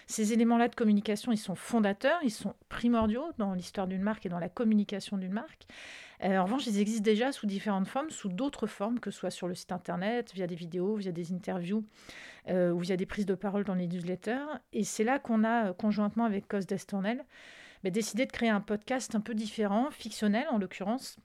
Ces 0.06 0.32
éléments-là 0.32 0.68
de 0.68 0.74
communication, 0.74 1.32
ils 1.32 1.38
sont 1.38 1.54
fondateurs, 1.54 2.18
ils 2.22 2.30
sont 2.30 2.54
primordiaux 2.68 3.24
dans 3.38 3.54
l'histoire 3.54 3.86
d'une 3.86 4.02
marque 4.02 4.26
et 4.26 4.28
dans 4.28 4.38
la 4.38 4.48
communication 4.48 5.16
d'une 5.16 5.32
marque. 5.32 5.66
Euh, 6.24 6.38
en 6.38 6.44
revanche, 6.44 6.66
ils 6.66 6.78
existent 6.80 7.04
déjà 7.04 7.30
sous 7.30 7.46
différentes 7.46 7.86
formes, 7.86 8.10
sous 8.10 8.28
d'autres 8.28 8.66
formes, 8.66 8.98
que 8.98 9.10
ce 9.10 9.18
soit 9.18 9.30
sur 9.30 9.46
le 9.46 9.54
site 9.54 9.72
internet, 9.72 10.32
via 10.34 10.46
des 10.46 10.56
vidéos, 10.56 10.96
via 10.96 11.12
des 11.12 11.32
interviews 11.32 11.84
euh, 12.48 12.72
ou 12.72 12.80
via 12.80 12.96
des 12.96 13.06
prises 13.06 13.26
de 13.26 13.34
parole 13.34 13.64
dans 13.64 13.74
les 13.74 13.86
newsletters. 13.86 14.46
Et 14.72 14.84
c'est 14.84 15.04
là 15.04 15.18
qu'on 15.18 15.44
a, 15.44 15.72
conjointement 15.74 16.24
avec 16.24 16.48
Cos 16.48 16.60
d'Estornel, 16.60 17.24
bah, 17.84 17.90
décidé 17.90 18.26
de 18.26 18.32
créer 18.32 18.48
un 18.48 18.60
podcast 18.60 19.14
un 19.14 19.20
peu 19.20 19.34
différent, 19.34 19.90
fictionnel 19.90 20.46
en 20.50 20.58
l'occurrence, 20.58 21.18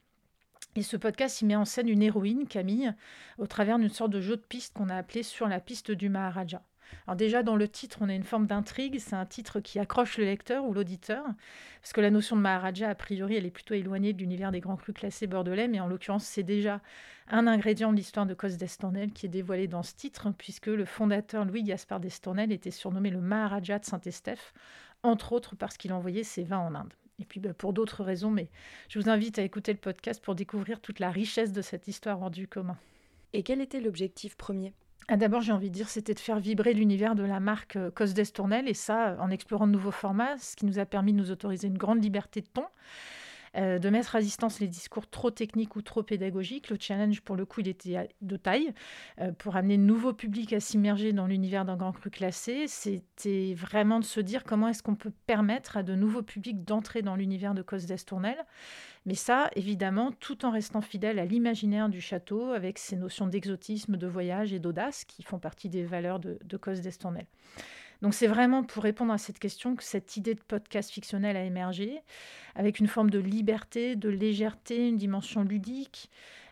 et 0.75 0.81
ce 0.81 0.97
podcast, 0.97 1.41
il 1.41 1.45
met 1.45 1.55
en 1.55 1.65
scène 1.65 1.87
une 1.87 2.01
héroïne, 2.01 2.47
Camille, 2.47 2.93
au 3.37 3.45
travers 3.45 3.77
d'une 3.77 3.89
sorte 3.89 4.11
de 4.11 4.21
jeu 4.21 4.37
de 4.37 4.41
piste 4.41 4.73
qu'on 4.73 4.89
a 4.89 4.95
appelé 4.95 5.21
Sur 5.21 5.47
la 5.47 5.59
piste 5.59 5.91
du 5.91 6.09
Maharaja. 6.09 6.63
Alors 7.05 7.15
déjà, 7.15 7.43
dans 7.43 7.55
le 7.55 7.67
titre, 7.67 7.99
on 8.01 8.09
a 8.09 8.13
une 8.13 8.23
forme 8.23 8.47
d'intrigue. 8.47 8.99
C'est 8.99 9.15
un 9.15 9.25
titre 9.25 9.59
qui 9.59 9.79
accroche 9.79 10.17
le 10.17 10.25
lecteur 10.25 10.65
ou 10.65 10.73
l'auditeur, 10.73 11.25
parce 11.81 11.93
que 11.93 12.01
la 12.01 12.09
notion 12.09 12.35
de 12.35 12.41
Maharaja, 12.41 12.89
a 12.89 12.95
priori, 12.95 13.35
elle 13.35 13.45
est 13.45 13.51
plutôt 13.51 13.73
éloignée 13.73 14.13
de 14.13 14.19
l'univers 14.19 14.51
des 14.51 14.59
grands 14.59 14.75
crus 14.75 14.95
classés 14.95 15.27
bordelais, 15.27 15.67
mais 15.67 15.79
en 15.79 15.87
l'occurrence, 15.87 16.25
c'est 16.25 16.43
déjà 16.43 16.81
un 17.27 17.47
ingrédient 17.47 17.91
de 17.91 17.97
l'histoire 17.97 18.25
de 18.25 18.33
Cos 18.33 18.57
d'Estornel 18.57 19.11
qui 19.11 19.27
est 19.27 19.29
dévoilé 19.29 19.67
dans 19.67 19.83
ce 19.83 19.95
titre, 19.95 20.31
puisque 20.37 20.67
le 20.67 20.85
fondateur 20.85 21.45
Louis 21.45 21.63
Gaspard 21.63 21.99
d'Estornel 21.99 22.51
était 22.51 22.71
surnommé 22.71 23.09
le 23.09 23.21
Maharaja 23.21 23.79
de 23.79 23.85
Saint-Estèphe, 23.85 24.53
entre 25.03 25.33
autres 25.33 25.55
parce 25.55 25.77
qu'il 25.77 25.93
envoyait 25.93 26.23
ses 26.23 26.43
vins 26.43 26.59
en 26.59 26.75
Inde 26.75 26.93
et 27.23 27.25
puis 27.25 27.39
bah, 27.39 27.53
pour 27.53 27.71
d'autres 27.71 28.03
raisons, 28.03 28.29
mais 28.29 28.49
je 28.89 28.99
vous 28.99 29.09
invite 29.09 29.39
à 29.39 29.43
écouter 29.43 29.71
le 29.71 29.79
podcast 29.79 30.21
pour 30.21 30.35
découvrir 30.35 30.81
toute 30.81 30.99
la 30.99 31.09
richesse 31.09 31.53
de 31.53 31.61
cette 31.61 31.87
histoire 31.87 32.21
hors 32.21 32.29
du 32.29 32.47
commun. 32.49 32.77
Et 33.31 33.43
quel 33.43 33.61
était 33.61 33.79
l'objectif 33.79 34.35
premier? 34.35 34.73
Ah, 35.07 35.15
D'abord, 35.15 35.41
j'ai 35.41 35.53
envie 35.53 35.69
de 35.69 35.73
dire, 35.73 35.87
c'était 35.87 36.13
de 36.13 36.19
faire 36.19 36.39
vibrer 36.39 36.73
l'univers 36.73 37.15
de 37.15 37.23
la 37.23 37.39
marque 37.39 37.77
euh, 37.77 37.91
Cos 37.91 38.13
d'Estournel, 38.13 38.67
et 38.67 38.73
ça, 38.73 39.17
en 39.19 39.31
explorant 39.31 39.67
de 39.67 39.71
nouveaux 39.71 39.91
formats, 39.91 40.37
ce 40.37 40.55
qui 40.55 40.65
nous 40.65 40.79
a 40.79 40.85
permis 40.85 41.13
de 41.13 41.17
nous 41.17 41.31
autoriser 41.31 41.67
une 41.67 41.77
grande 41.77 42.03
liberté 42.03 42.41
de 42.41 42.47
ton. 42.47 42.65
Euh, 43.55 43.77
de 43.77 43.89
mettre 43.89 44.15
à 44.15 44.21
distance 44.21 44.59
les 44.59 44.67
discours 44.67 45.07
trop 45.07 45.29
techniques 45.29 45.75
ou 45.75 45.83
trop 45.83 46.01
pédagogiques. 46.01 46.71
Le 46.71 46.77
challenge, 46.79 47.21
pour 47.21 47.35
le 47.35 47.45
coup, 47.45 47.61
il 47.61 47.67
était 47.67 48.09
de 48.21 48.37
taille. 48.37 48.73
Euh, 49.21 49.31
pour 49.31 49.55
amener 49.55 49.77
de 49.77 49.83
nouveaux 49.83 50.13
publics 50.13 50.53
à 50.53 50.59
s'immerger 50.59 51.13
dans 51.13 51.27
l'univers 51.27 51.63
d'un 51.63 51.77
grand 51.77 51.91
cru 51.91 52.09
classé, 52.09 52.65
c'était 52.67 53.53
vraiment 53.55 53.99
de 53.99 54.05
se 54.05 54.19
dire 54.19 54.43
comment 54.43 54.69
est-ce 54.69 54.81
qu'on 54.81 54.95
peut 54.95 55.13
permettre 55.27 55.77
à 55.77 55.83
de 55.83 55.93
nouveaux 55.93 56.23
publics 56.23 56.63
d'entrer 56.63 57.03
dans 57.03 57.15
l'univers 57.15 57.53
de 57.53 57.61
Cos 57.61 57.85
d'Estournel. 57.85 58.37
Mais 59.05 59.15
ça, 59.15 59.51
évidemment, 59.55 60.11
tout 60.11 60.45
en 60.45 60.51
restant 60.51 60.81
fidèle 60.81 61.19
à 61.19 61.25
l'imaginaire 61.25 61.89
du 61.89 62.01
château, 62.01 62.51
avec 62.51 62.79
ses 62.79 62.95
notions 62.95 63.27
d'exotisme, 63.27 63.97
de 63.97 64.07
voyage 64.07 64.53
et 64.53 64.59
d'audace 64.59 65.05
qui 65.05 65.21
font 65.21 65.39
partie 65.39 65.69
des 65.69 65.83
valeurs 65.83 66.19
de, 66.19 66.39
de 66.43 66.57
Cos 66.57 66.73
d'Estournel. 66.81 67.27
Donc 68.03 68.13
c'est 68.13 68.27
vraiment 68.27 68.63
pour 68.63 68.83
répondre 68.83 69.13
à 69.13 69.17
cette 69.17 69.39
question 69.39 69.77
que 69.77 69.83
cette 69.83 70.17
idée 70.17 70.35
de 70.35 70.41
podcast 70.41 70.91
fictionnel 70.91 71.37
a 71.37 71.43
émergé, 71.45 72.01
avec 72.53 72.79
une 72.79 72.87
forme 72.87 73.09
de 73.09 73.17
liberté, 73.17 73.95
de 73.95 74.09
légèreté, 74.09 74.89
une 74.89 74.97
dimension 74.97 75.41
ludique. 75.41 76.11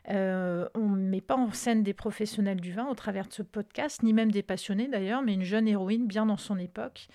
Euh, 0.10 0.68
on 0.76 0.88
ne 0.92 1.10
met 1.10 1.20
pas 1.20 1.36
en 1.36 1.52
scène 1.52 1.84
des 1.84 1.94
professionnels 1.94 2.62
du 2.62 2.72
vin 2.72 2.88
au 2.88 2.96
travers 2.96 3.28
de 3.28 3.34
ce 3.34 3.44
podcast, 3.44 4.02
ni 4.02 4.14
même 4.14 4.32
des 4.32 4.44
passionnés 4.44 4.88
d'ailleurs, 4.88 5.22
mais 5.24 5.34
une 5.34 5.44
jeune 5.44 5.68
héroïne 5.68 6.08
bien 6.08 6.26
dans 6.26 6.38
son 6.38 6.58
époque. 6.58 7.10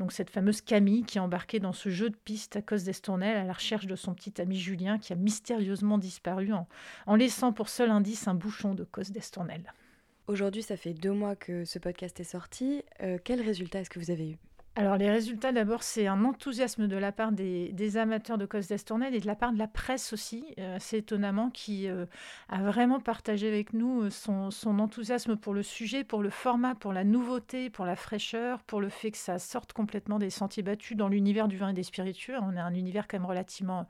Donc 0.00 0.10
cette 0.10 0.30
fameuse 0.30 0.62
Camille 0.62 1.04
qui 1.04 1.18
est 1.18 1.20
embarquée 1.20 1.60
dans 1.60 1.74
ce 1.74 1.90
jeu 1.90 2.08
de 2.08 2.16
piste 2.16 2.56
à 2.56 2.62
cause 2.62 2.84
d'Estournel 2.84 3.36
à 3.36 3.44
la 3.44 3.52
recherche 3.52 3.86
de 3.86 3.94
son 3.94 4.14
petit 4.14 4.40
ami 4.40 4.56
Julien 4.56 4.98
qui 4.98 5.12
a 5.12 5.16
mystérieusement 5.16 5.98
disparu 5.98 6.50
en, 7.06 7.14
laissant 7.14 7.52
pour 7.52 7.68
seul 7.68 7.90
indice 7.90 8.26
un 8.26 8.34
bouchon 8.34 8.74
de 8.74 8.84
cause 8.84 9.10
d'Estournel. 9.10 9.74
Aujourd'hui, 10.28 10.62
ça 10.62 10.76
fait 10.76 10.94
deux 10.94 11.12
mois 11.12 11.34
que 11.34 11.64
ce 11.64 11.78
podcast 11.80 12.20
est 12.20 12.24
sorti. 12.24 12.84
Euh, 13.02 13.18
quel 13.22 13.40
résultat 13.40 13.80
est-ce 13.80 13.90
que 13.90 13.98
vous 13.98 14.10
avez 14.12 14.30
eu? 14.30 14.38
Alors 14.74 14.96
les 14.96 15.10
résultats, 15.10 15.52
d'abord, 15.52 15.82
c'est 15.82 16.06
un 16.06 16.24
enthousiasme 16.24 16.88
de 16.88 16.96
la 16.96 17.12
part 17.12 17.30
des, 17.30 17.96
amateurs 17.98 18.38
de 18.38 18.46
Cos 18.46 18.60
d'Estournel 18.60 19.14
et 19.14 19.20
de 19.20 19.26
la 19.26 19.34
part 19.34 19.52
de 19.52 19.58
la 19.58 19.68
presse 19.68 20.14
aussi, 20.14 20.46
euh, 20.58 20.76
assez 20.76 20.96
étonnamment, 20.96 21.50
qui 21.50 21.88
euh, 21.88 22.06
a 22.48 22.62
vraiment 22.62 22.98
partagé 22.98 23.48
avec 23.48 23.74
nous 23.74 24.04
euh, 24.04 24.08
son, 24.10 24.78
enthousiasme 24.78 25.36
pour 25.36 25.52
le 25.52 25.62
sujet, 25.62 26.04
pour 26.04 26.22
le 26.22 26.30
format, 26.30 26.74
pour 26.74 26.94
la 26.94 27.04
nouveauté, 27.04 27.68
pour 27.68 27.84
la 27.84 27.96
fraîcheur, 27.96 28.62
pour 28.62 28.80
le 28.80 28.88
fait 28.88 29.10
que 29.10 29.18
ça 29.18 29.38
sorte 29.38 29.74
complètement 29.74 30.18
des 30.18 30.30
sentiers 30.30 30.62
battus 30.62 30.96
dans 30.96 31.08
l'univers 31.08 31.48
du 31.48 31.58
vin 31.58 31.68
et 31.68 31.74
des 31.74 31.82
spiritueux. 31.82 32.36
On 32.40 32.56
est 32.56 32.60
un 32.60 32.72
univers 32.72 33.08
quand 33.08 33.18
même 33.18 33.28
relativement 33.28 33.86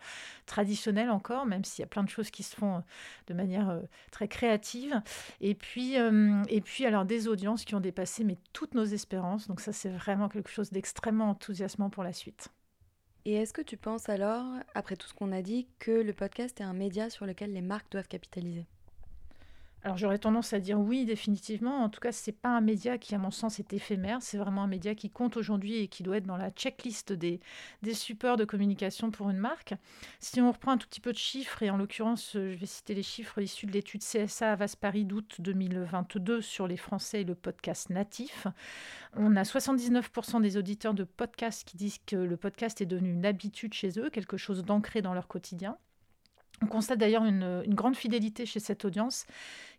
traditionnel 0.47 1.11
encore, 1.11 1.47
même 1.47 1.63
s'il 1.63 1.83
y 1.83 1.85
a 1.85 1.89
plein 1.89 2.03
de 2.03 2.09
choses 2.09 2.33
qui 2.33 2.43
se 2.43 2.57
font 2.57 2.83
de 3.29 3.35
manière 3.35 3.81
très 4.11 4.27
créative. 4.27 5.01
Et 5.41 5.55
puis, 5.55 5.95
et 5.95 6.61
puis, 6.61 6.87
alors 6.87 7.05
des 7.05 7.29
audiences 7.29 7.65
qui 7.65 7.77
ont 7.77 7.81
dépassé 7.81 8.25
mais 8.25 8.37
toutes 8.53 8.75
nos 8.75 8.85
espérances. 8.85 9.47
Donc 9.47 9.61
ça, 9.61 9.73
c'est 9.73 9.89
vraiment 9.91 10.29
quelque 10.29 10.51
chose 10.51 10.72
d'extrêmement 10.73 11.31
enthousiasmant 11.31 11.91
pour 11.91 12.03
la 12.03 12.13
suite. 12.13 12.49
Et 13.25 13.35
est-ce 13.35 13.53
que 13.53 13.63
tu 13.63 13.77
penses 13.77 14.09
alors, 14.09 14.45
après 14.75 14.97
tout 14.97 15.07
ce 15.07 15.15
qu'on 15.15 15.31
a 15.31 15.43
dit, 15.43 15.69
que 15.79 15.93
le 15.93 16.13
podcast 16.13 16.61
est 16.61 16.65
un 16.65 16.73
média 16.73 17.09
sur 17.09 17.27
lequel 17.27 17.53
les 17.53 17.63
marques 17.63 17.91
doivent 17.93 18.09
capitaliser? 18.09 18.67
Alors 19.85 19.97
j'aurais 19.97 20.19
tendance 20.19 20.53
à 20.53 20.61
dire 20.61 20.79
oui, 20.79 21.05
définitivement. 21.05 21.83
En 21.83 21.89
tout 21.89 21.99
cas, 21.99 22.13
ce 22.13 22.31
n'est 22.31 22.37
pas 22.37 22.51
un 22.51 22.61
média 22.61 22.99
qui, 22.99 23.17
à 23.17 23.19
mon 23.19 23.33
sens, 23.33 23.59
est 23.59 23.73
éphémère. 23.73 24.19
C'est 24.21 24.39
vraiment 24.39 24.63
un 24.63 24.69
média 24.69 24.95
qui 24.95 25.11
compte 25.11 25.37
aujourd'hui 25.37 25.77
et 25.77 25.89
qui 25.89 26.05
doit 26.05 26.19
être 26.19 26.27
dans 26.27 26.37
la 26.37 26.51
checklist 26.51 27.13
des, 27.13 27.41
des 27.83 27.95
supports 27.95 28.37
de 28.37 28.45
communication 28.45 29.11
pour 29.11 29.29
une 29.29 29.39
marque. 29.39 29.75
Si 30.21 30.41
on 30.41 30.53
reprend 30.53 30.73
un 30.73 30.79
tout 30.79 30.87
petit 30.87 31.01
peu 31.01 31.13
de 31.13 31.19
chiffres, 31.19 31.65
et 31.65 31.71
en 31.71 31.77
l'occurrence, 31.77 32.31
je 32.35 32.55
vais 32.55 32.67
citer 32.67 32.95
les 32.95 33.03
chiffres 33.03 33.41
issus 33.41 33.67
de 33.67 33.73
l'étude 33.73 34.03
CSA 34.03 34.53
à 34.53 34.57
Paris 34.81 35.05
d'août 35.05 35.37
2022 35.41 36.41
sur 36.41 36.69
les 36.69 36.77
Français 36.77 37.23
et 37.23 37.25
le 37.25 37.35
podcast 37.35 37.91
natif, 37.91 38.47
on 39.15 39.35
a 39.37 39.43
79% 39.43 40.41
des 40.41 40.57
auditeurs 40.57 40.95
de 40.95 41.05
podcasts 41.05 41.67
qui 41.67 41.77
disent 41.77 41.99
que 42.07 42.17
le 42.17 42.37
podcast 42.37 42.81
est 42.81 42.87
devenu 42.87 43.11
une 43.11 43.27
habitude 43.27 43.75
chez 43.75 43.99
eux, 43.99 44.11
quelque 44.11 44.37
chose 44.37 44.65
d'ancré 44.65 45.03
dans 45.03 45.15
leur 45.15 45.27
quotidien. 45.27 45.77
On 46.63 46.67
constate 46.67 46.99
d'ailleurs 46.99 47.25
une, 47.25 47.63
grande 47.69 47.97
fidélité 47.97 48.47
chez 48.47 48.61
cette 48.61 48.85
audience 48.85 49.27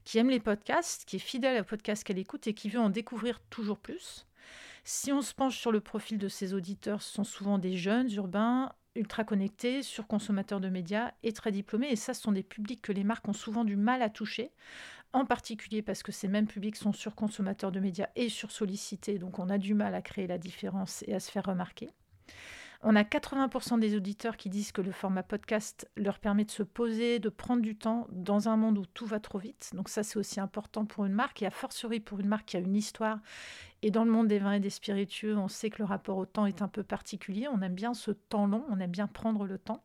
qui 0.03 0.17
aime 0.17 0.29
les 0.29 0.41
podcasts, 0.41 1.05
qui 1.05 1.15
est 1.15 1.19
fidèle 1.19 1.61
aux 1.61 1.65
podcasts 1.65 2.03
qu'elle 2.03 2.17
écoute 2.17 2.45
et 2.47 2.53
qui 2.53 2.69
veut 2.69 2.79
en 2.79 2.89
découvrir 2.89 3.39
toujours 3.49 3.79
plus. 3.79 4.27
Si 4.83 5.13
on 5.13 5.21
se 5.21 5.33
penche 5.33 5.57
sur 5.57 5.71
le 5.71 5.79
profil 5.79 6.17
de 6.17 6.27
ces 6.27 6.53
auditeurs, 6.53 7.01
ce 7.01 7.13
sont 7.13 7.23
souvent 7.23 7.57
des 7.57 7.77
jeunes 7.77 8.11
urbains, 8.11 8.73
ultra 8.95 9.23
connectés, 9.23 9.81
surconsommateurs 9.81 10.59
de 10.59 10.67
médias 10.67 11.11
et 11.23 11.31
très 11.31 11.53
diplômés. 11.53 11.89
Et 11.89 11.95
ça, 11.95 12.13
ce 12.13 12.21
sont 12.21 12.33
des 12.33 12.43
publics 12.43 12.81
que 12.81 12.91
les 12.91 13.05
marques 13.05 13.27
ont 13.29 13.33
souvent 13.33 13.63
du 13.63 13.77
mal 13.77 14.01
à 14.01 14.09
toucher, 14.09 14.51
en 15.13 15.25
particulier 15.25 15.81
parce 15.81 16.03
que 16.03 16.11
ces 16.11 16.27
mêmes 16.27 16.47
publics 16.47 16.75
sont 16.75 16.91
surconsommateurs 16.91 17.71
de 17.71 17.79
médias 17.79 18.09
et 18.17 18.27
sursollicités, 18.27 19.19
donc 19.19 19.39
on 19.39 19.49
a 19.49 19.57
du 19.57 19.73
mal 19.73 19.95
à 19.95 20.01
créer 20.01 20.27
la 20.27 20.37
différence 20.37 21.03
et 21.07 21.13
à 21.13 21.21
se 21.21 21.31
faire 21.31 21.45
remarquer. 21.45 21.89
On 22.85 22.97
a 22.97 23.03
80% 23.03 23.79
des 23.79 23.95
auditeurs 23.95 24.35
qui 24.35 24.49
disent 24.49 24.73
que 24.73 24.81
le 24.81 24.91
format 24.91 25.23
podcast 25.23 25.89
leur 25.95 26.19
permet 26.19 26.43
de 26.43 26.51
se 26.51 26.63
poser, 26.63 27.19
de 27.19 27.29
prendre 27.29 27.61
du 27.61 27.77
temps 27.77 28.07
dans 28.11 28.49
un 28.49 28.57
monde 28.57 28.77
où 28.77 28.85
tout 28.85 29.05
va 29.05 29.21
trop 29.21 29.37
vite. 29.37 29.71
Donc 29.73 29.87
ça, 29.87 30.03
c'est 30.03 30.19
aussi 30.19 30.41
important 30.41 30.85
pour 30.85 31.05
une 31.05 31.13
marque 31.13 31.41
et 31.41 31.45
a 31.45 31.49
fortiori 31.49 32.01
pour 32.01 32.19
une 32.19 32.27
marque 32.27 32.47
qui 32.47 32.57
a 32.57 32.59
une 32.59 32.75
histoire. 32.75 33.19
Et 33.83 33.89
dans 33.89 34.03
le 34.03 34.11
monde 34.11 34.27
des 34.27 34.39
vins 34.39 34.51
et 34.51 34.59
des 34.59 34.69
spiritueux, 34.69 35.37
on 35.37 35.47
sait 35.47 35.69
que 35.69 35.77
le 35.79 35.85
rapport 35.85 36.17
au 36.17 36.25
temps 36.25 36.45
est 36.45 36.61
un 36.61 36.67
peu 36.67 36.83
particulier. 36.83 37.47
On 37.47 37.61
aime 37.61 37.73
bien 37.73 37.93
ce 37.93 38.11
temps 38.11 38.47
long, 38.47 38.65
on 38.69 38.77
aime 38.81 38.91
bien 38.91 39.07
prendre 39.07 39.45
le 39.45 39.57
temps. 39.57 39.81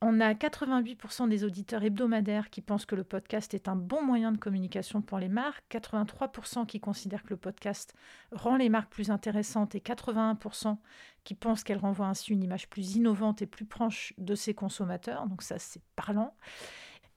On 0.00 0.20
a 0.20 0.32
88% 0.32 1.28
des 1.28 1.42
auditeurs 1.42 1.82
hebdomadaires 1.82 2.50
qui 2.50 2.60
pensent 2.60 2.86
que 2.86 2.94
le 2.94 3.02
podcast 3.02 3.52
est 3.54 3.66
un 3.66 3.74
bon 3.74 4.00
moyen 4.00 4.30
de 4.30 4.38
communication 4.38 5.02
pour 5.02 5.18
les 5.18 5.28
marques, 5.28 5.64
83% 5.72 6.66
qui 6.66 6.78
considèrent 6.78 7.24
que 7.24 7.30
le 7.30 7.36
podcast 7.36 7.94
rend 8.30 8.56
les 8.56 8.68
marques 8.68 8.92
plus 8.92 9.10
intéressantes 9.10 9.74
et 9.74 9.80
81% 9.80 10.76
qui 11.24 11.34
pensent 11.34 11.64
qu'elle 11.64 11.78
renvoie 11.78 12.06
ainsi 12.06 12.32
une 12.32 12.44
image 12.44 12.68
plus 12.68 12.94
innovante 12.94 13.42
et 13.42 13.46
plus 13.46 13.64
proche 13.64 14.14
de 14.18 14.36
ses 14.36 14.54
consommateurs. 14.54 15.26
Donc 15.26 15.42
ça, 15.42 15.58
c'est 15.58 15.82
parlant. 15.96 16.32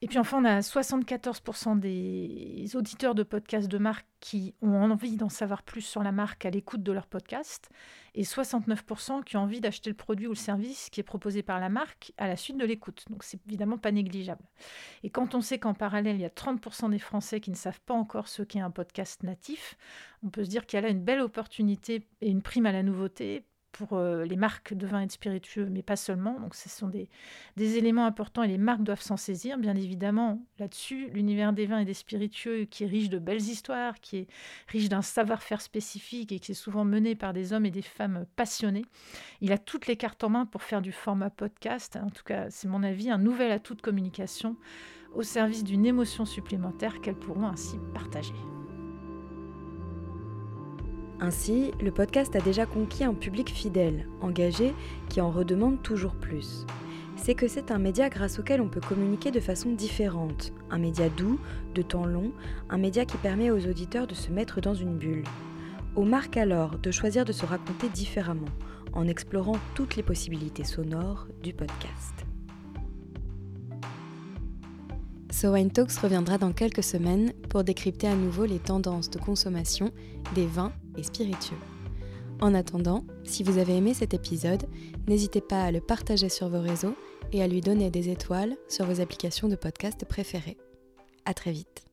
Et 0.02 0.08
puis 0.08 0.18
enfin, 0.18 0.42
on 0.42 0.44
a 0.44 0.58
74% 0.58 1.78
des 1.78 2.68
auditeurs 2.74 3.14
de 3.14 3.22
podcasts 3.22 3.68
de 3.68 3.78
marque 3.78 4.04
qui 4.18 4.52
ont 4.60 4.74
envie 4.74 5.16
d'en 5.16 5.28
savoir 5.28 5.62
plus 5.62 5.80
sur 5.80 6.02
la 6.02 6.10
marque 6.10 6.44
à 6.44 6.50
l'écoute 6.50 6.82
de 6.82 6.90
leur 6.90 7.06
podcast, 7.06 7.70
et 8.16 8.24
69% 8.24 9.22
qui 9.22 9.36
ont 9.36 9.42
envie 9.42 9.60
d'acheter 9.60 9.90
le 9.90 9.96
produit 9.96 10.26
ou 10.26 10.30
le 10.30 10.36
service 10.36 10.90
qui 10.90 10.98
est 10.98 11.04
proposé 11.04 11.44
par 11.44 11.60
la 11.60 11.68
marque 11.68 12.12
à 12.18 12.26
la 12.26 12.34
suite 12.34 12.56
de 12.56 12.64
l'écoute. 12.64 13.04
Donc 13.10 13.22
c'est 13.22 13.38
évidemment 13.46 13.78
pas 13.78 13.92
négligeable. 13.92 14.44
Et 15.04 15.10
quand 15.10 15.36
on 15.36 15.40
sait 15.40 15.60
qu'en 15.60 15.72
parallèle, 15.72 16.16
il 16.16 16.22
y 16.22 16.24
a 16.24 16.30
30% 16.30 16.90
des 16.90 16.98
Français 16.98 17.38
qui 17.38 17.52
ne 17.52 17.56
savent 17.56 17.80
pas 17.82 17.94
encore 17.94 18.26
ce 18.26 18.42
qu'est 18.42 18.58
un 18.58 18.72
podcast 18.72 19.22
natif, 19.22 19.76
on 20.24 20.30
peut 20.30 20.42
se 20.42 20.50
dire 20.50 20.66
qu'il 20.66 20.78
y 20.78 20.82
a 20.82 20.82
là 20.82 20.88
une 20.88 21.04
belle 21.04 21.20
opportunité 21.20 22.08
et 22.20 22.28
une 22.28 22.42
prime 22.42 22.66
à 22.66 22.72
la 22.72 22.82
nouveauté 22.82 23.44
pour 23.72 23.94
euh, 23.94 24.24
les 24.24 24.36
marques 24.36 24.74
de 24.74 24.86
vins 24.86 25.00
et 25.00 25.06
de 25.06 25.12
spiritueux, 25.12 25.68
mais 25.70 25.82
pas 25.82 25.96
seulement. 25.96 26.38
Donc 26.38 26.54
ce 26.54 26.68
sont 26.68 26.88
des, 26.88 27.08
des 27.56 27.78
éléments 27.78 28.06
importants 28.06 28.42
et 28.42 28.48
les 28.48 28.58
marques 28.58 28.82
doivent 28.82 29.00
s'en 29.00 29.16
saisir. 29.16 29.58
Bien 29.58 29.74
évidemment, 29.74 30.42
là-dessus, 30.58 31.08
l'univers 31.12 31.52
des 31.52 31.66
vins 31.66 31.78
et 31.78 31.84
des 31.84 31.94
spiritueux 31.94 32.64
qui 32.64 32.84
est 32.84 32.86
riche 32.86 33.08
de 33.08 33.18
belles 33.18 33.40
histoires, 33.40 34.00
qui 34.00 34.18
est 34.18 34.26
riche 34.68 34.88
d'un 34.88 35.02
savoir-faire 35.02 35.60
spécifique 35.60 36.32
et 36.32 36.38
qui 36.38 36.52
est 36.52 36.54
souvent 36.54 36.84
mené 36.84 37.14
par 37.14 37.32
des 37.32 37.52
hommes 37.52 37.66
et 37.66 37.70
des 37.70 37.82
femmes 37.82 38.26
passionnés, 38.36 38.84
il 39.40 39.52
a 39.52 39.58
toutes 39.58 39.86
les 39.86 39.96
cartes 39.96 40.22
en 40.22 40.28
main 40.28 40.46
pour 40.46 40.62
faire 40.62 40.82
du 40.82 40.92
format 40.92 41.30
podcast. 41.30 41.98
En 42.02 42.10
tout 42.10 42.24
cas, 42.24 42.50
c'est 42.50 42.68
mon 42.68 42.82
avis, 42.82 43.10
un 43.10 43.18
nouvel 43.18 43.50
atout 43.50 43.74
de 43.74 43.82
communication 43.82 44.56
au 45.14 45.22
service 45.22 45.64
d'une 45.64 45.86
émotion 45.86 46.24
supplémentaire 46.24 47.00
qu'elles 47.00 47.18
pourront 47.18 47.48
ainsi 47.48 47.76
partager. 47.94 48.34
Ainsi, 51.22 51.70
le 51.80 51.92
podcast 51.92 52.34
a 52.34 52.40
déjà 52.40 52.66
conquis 52.66 53.04
un 53.04 53.14
public 53.14 53.48
fidèle, 53.48 54.08
engagé, 54.20 54.74
qui 55.08 55.20
en 55.20 55.30
redemande 55.30 55.80
toujours 55.80 56.16
plus. 56.16 56.66
C'est 57.14 57.36
que 57.36 57.46
c'est 57.46 57.70
un 57.70 57.78
média 57.78 58.08
grâce 58.08 58.40
auquel 58.40 58.60
on 58.60 58.66
peut 58.66 58.80
communiquer 58.80 59.30
de 59.30 59.38
façon 59.38 59.70
différente, 59.70 60.52
un 60.68 60.78
média 60.78 61.08
doux, 61.08 61.38
de 61.76 61.82
temps 61.82 62.06
long, 62.06 62.32
un 62.70 62.76
média 62.76 63.04
qui 63.04 63.18
permet 63.18 63.52
aux 63.52 63.68
auditeurs 63.68 64.08
de 64.08 64.14
se 64.14 64.32
mettre 64.32 64.60
dans 64.60 64.74
une 64.74 64.98
bulle. 64.98 65.22
Aux 65.94 66.02
marques 66.02 66.38
alors 66.38 66.76
de 66.76 66.90
choisir 66.90 67.24
de 67.24 67.30
se 67.30 67.46
raconter 67.46 67.88
différemment, 67.88 68.50
en 68.92 69.06
explorant 69.06 69.58
toutes 69.76 69.94
les 69.94 70.02
possibilités 70.02 70.64
sonores 70.64 71.28
du 71.40 71.52
podcast. 71.52 72.31
So 75.42 75.48
Wine 75.48 75.72
Talks 75.72 75.98
reviendra 75.98 76.38
dans 76.38 76.52
quelques 76.52 76.84
semaines 76.84 77.32
pour 77.48 77.64
décrypter 77.64 78.06
à 78.06 78.14
nouveau 78.14 78.44
les 78.44 78.60
tendances 78.60 79.10
de 79.10 79.18
consommation 79.18 79.90
des 80.36 80.46
vins 80.46 80.72
et 80.96 81.02
spiritueux. 81.02 81.56
En 82.40 82.54
attendant, 82.54 83.04
si 83.24 83.42
vous 83.42 83.58
avez 83.58 83.76
aimé 83.76 83.92
cet 83.92 84.14
épisode, 84.14 84.62
n'hésitez 85.08 85.40
pas 85.40 85.64
à 85.64 85.72
le 85.72 85.80
partager 85.80 86.28
sur 86.28 86.48
vos 86.48 86.60
réseaux 86.60 86.94
et 87.32 87.42
à 87.42 87.48
lui 87.48 87.60
donner 87.60 87.90
des 87.90 88.08
étoiles 88.08 88.56
sur 88.68 88.86
vos 88.86 89.00
applications 89.00 89.48
de 89.48 89.56
podcast 89.56 90.04
préférées. 90.04 90.58
À 91.24 91.34
très 91.34 91.50
vite. 91.50 91.91